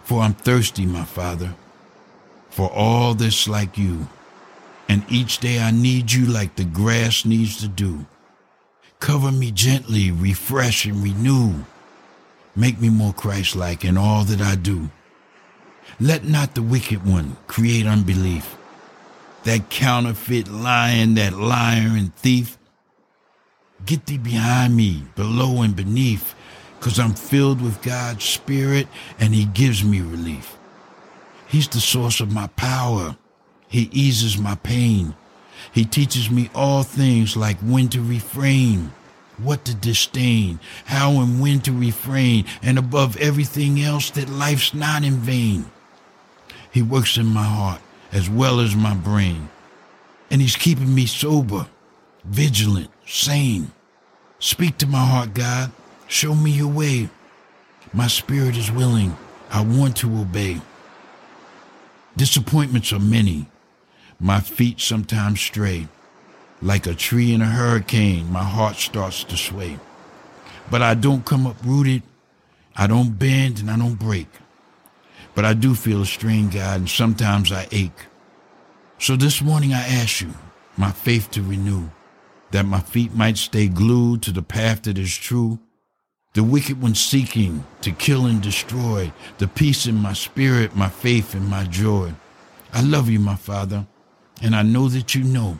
For 0.02 0.20
I'm 0.20 0.34
thirsty, 0.34 0.84
my 0.84 1.04
Father, 1.04 1.54
for 2.50 2.70
all 2.70 3.14
that's 3.14 3.48
like 3.48 3.78
you. 3.78 4.08
And 4.88 5.04
each 5.08 5.38
day 5.38 5.60
I 5.60 5.70
need 5.70 6.12
you 6.12 6.24
like 6.24 6.56
the 6.56 6.64
grass 6.64 7.24
needs 7.24 7.60
the 7.60 7.68
dew. 7.68 8.06
Cover 9.00 9.30
me 9.30 9.50
gently, 9.50 10.10
refresh 10.10 10.86
and 10.86 11.02
renew. 11.02 11.64
Make 12.56 12.80
me 12.80 12.88
more 12.88 13.12
Christ-like 13.12 13.84
in 13.84 13.96
all 13.96 14.24
that 14.24 14.40
I 14.40 14.56
do. 14.56 14.90
Let 16.00 16.24
not 16.24 16.54
the 16.54 16.62
wicked 16.62 17.06
one 17.06 17.36
create 17.46 17.86
unbelief. 17.86 18.56
That 19.44 19.70
counterfeit 19.70 20.48
lion, 20.48 21.14
that 21.14 21.34
liar 21.34 21.90
and 21.90 22.14
thief. 22.16 22.58
Get 23.86 24.06
thee 24.06 24.18
behind 24.18 24.74
me, 24.74 25.04
below 25.14 25.62
and 25.62 25.76
beneath, 25.76 26.34
cause 26.80 26.98
I'm 26.98 27.14
filled 27.14 27.60
with 27.60 27.82
God's 27.82 28.24
spirit 28.24 28.88
and 29.20 29.34
he 29.34 29.44
gives 29.44 29.84
me 29.84 30.00
relief. 30.00 30.56
He's 31.46 31.68
the 31.68 31.80
source 31.80 32.20
of 32.20 32.32
my 32.32 32.48
power. 32.48 33.16
He 33.68 33.88
eases 33.92 34.38
my 34.38 34.54
pain. 34.56 35.14
He 35.72 35.84
teaches 35.84 36.30
me 36.30 36.50
all 36.54 36.82
things 36.82 37.36
like 37.36 37.58
when 37.58 37.88
to 37.90 38.02
refrain, 38.02 38.92
what 39.36 39.64
to 39.66 39.74
disdain, 39.74 40.58
how 40.86 41.20
and 41.20 41.40
when 41.40 41.60
to 41.60 41.72
refrain, 41.72 42.46
and 42.62 42.78
above 42.78 43.16
everything 43.18 43.80
else 43.80 44.10
that 44.10 44.28
life's 44.28 44.72
not 44.72 45.04
in 45.04 45.16
vain. 45.16 45.66
He 46.70 46.82
works 46.82 47.16
in 47.16 47.26
my 47.26 47.44
heart 47.44 47.80
as 48.12 48.30
well 48.30 48.60
as 48.60 48.74
my 48.74 48.94
brain. 48.94 49.48
And 50.30 50.40
he's 50.40 50.56
keeping 50.56 50.94
me 50.94 51.06
sober, 51.06 51.66
vigilant, 52.24 52.90
sane. 53.06 53.72
Speak 54.38 54.78
to 54.78 54.86
my 54.86 55.04
heart, 55.04 55.34
God. 55.34 55.72
Show 56.06 56.34
me 56.34 56.50
your 56.50 56.72
way. 56.72 57.08
My 57.92 58.06
spirit 58.06 58.56
is 58.56 58.70
willing. 58.70 59.16
I 59.50 59.62
want 59.62 59.96
to 59.98 60.20
obey. 60.20 60.60
Disappointments 62.16 62.92
are 62.92 62.98
many. 62.98 63.48
My 64.20 64.40
feet 64.40 64.80
sometimes 64.80 65.40
stray. 65.40 65.86
Like 66.60 66.86
a 66.86 66.94
tree 66.94 67.32
in 67.32 67.40
a 67.40 67.46
hurricane, 67.46 68.32
my 68.32 68.42
heart 68.42 68.74
starts 68.74 69.22
to 69.24 69.36
sway. 69.36 69.78
But 70.70 70.82
I 70.82 70.94
don't 70.94 71.24
come 71.24 71.46
uprooted. 71.46 72.02
I 72.74 72.88
don't 72.88 73.16
bend 73.16 73.60
and 73.60 73.70
I 73.70 73.78
don't 73.78 73.94
break. 73.94 74.26
But 75.36 75.44
I 75.44 75.54
do 75.54 75.76
feel 75.76 76.02
a 76.02 76.06
strain, 76.06 76.48
God, 76.50 76.80
and 76.80 76.90
sometimes 76.90 77.52
I 77.52 77.68
ache. 77.70 78.06
So 78.98 79.14
this 79.14 79.40
morning 79.40 79.72
I 79.72 79.86
ask 79.86 80.20
you, 80.20 80.34
my 80.76 80.90
faith 80.90 81.30
to 81.32 81.42
renew, 81.42 81.90
that 82.50 82.66
my 82.66 82.80
feet 82.80 83.14
might 83.14 83.38
stay 83.38 83.68
glued 83.68 84.22
to 84.22 84.32
the 84.32 84.42
path 84.42 84.82
that 84.82 84.98
is 84.98 85.16
true. 85.16 85.60
The 86.34 86.42
wicked 86.42 86.82
one 86.82 86.96
seeking 86.96 87.64
to 87.82 87.92
kill 87.92 88.26
and 88.26 88.42
destroy, 88.42 89.12
the 89.38 89.46
peace 89.46 89.86
in 89.86 89.94
my 89.94 90.12
spirit, 90.12 90.74
my 90.74 90.88
faith 90.88 91.34
and 91.34 91.48
my 91.48 91.64
joy. 91.64 92.14
I 92.72 92.82
love 92.82 93.08
you, 93.08 93.20
my 93.20 93.36
Father, 93.36 93.86
and 94.42 94.54
I 94.54 94.62
know 94.62 94.88
that 94.88 95.14
you 95.14 95.24
know. 95.24 95.58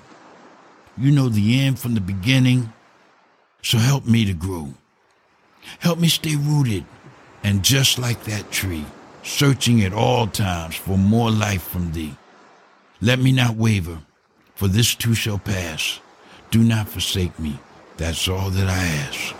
You 0.97 1.12
know 1.12 1.29
the 1.29 1.61
end 1.61 1.79
from 1.79 1.95
the 1.95 2.01
beginning, 2.01 2.73
so 3.62 3.79
help 3.79 4.07
me 4.07 4.25
to 4.25 4.35
grow. 4.35 4.75
Help 5.79 5.99
me 5.99 6.09
stay 6.09 6.35
rooted 6.37 6.85
and 7.45 7.62
just 7.62 7.99
like 7.99 8.25
that 8.25 8.51
tree, 8.51 8.85
searching 9.23 9.83
at 9.83 9.93
all 9.93 10.27
times 10.27 10.75
for 10.75 10.99
more 10.99 11.31
life 11.31 11.62
from 11.62 11.93
thee. 11.93 12.17
Let 13.01 13.21
me 13.21 13.31
not 13.31 13.57
waver, 13.57 14.01
for 14.57 14.67
this 14.67 14.95
too 14.95 15.14
shall 15.14 15.38
pass. 15.38 16.01
Do 16.51 16.62
not 16.64 16.88
forsake 16.88 17.39
me. 17.39 17.61
That's 17.97 18.26
all 18.26 18.51
that 18.51 18.68
I 18.68 18.85
ask. 18.85 19.35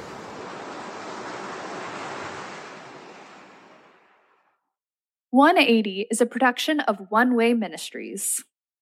One 5.31 5.59
Eighty 5.59 6.07
is 6.11 6.21
a 6.21 6.27
production 6.27 6.81
of 6.81 7.11
One 7.11 7.35
Way 7.35 7.53
Ministries. 7.53 8.45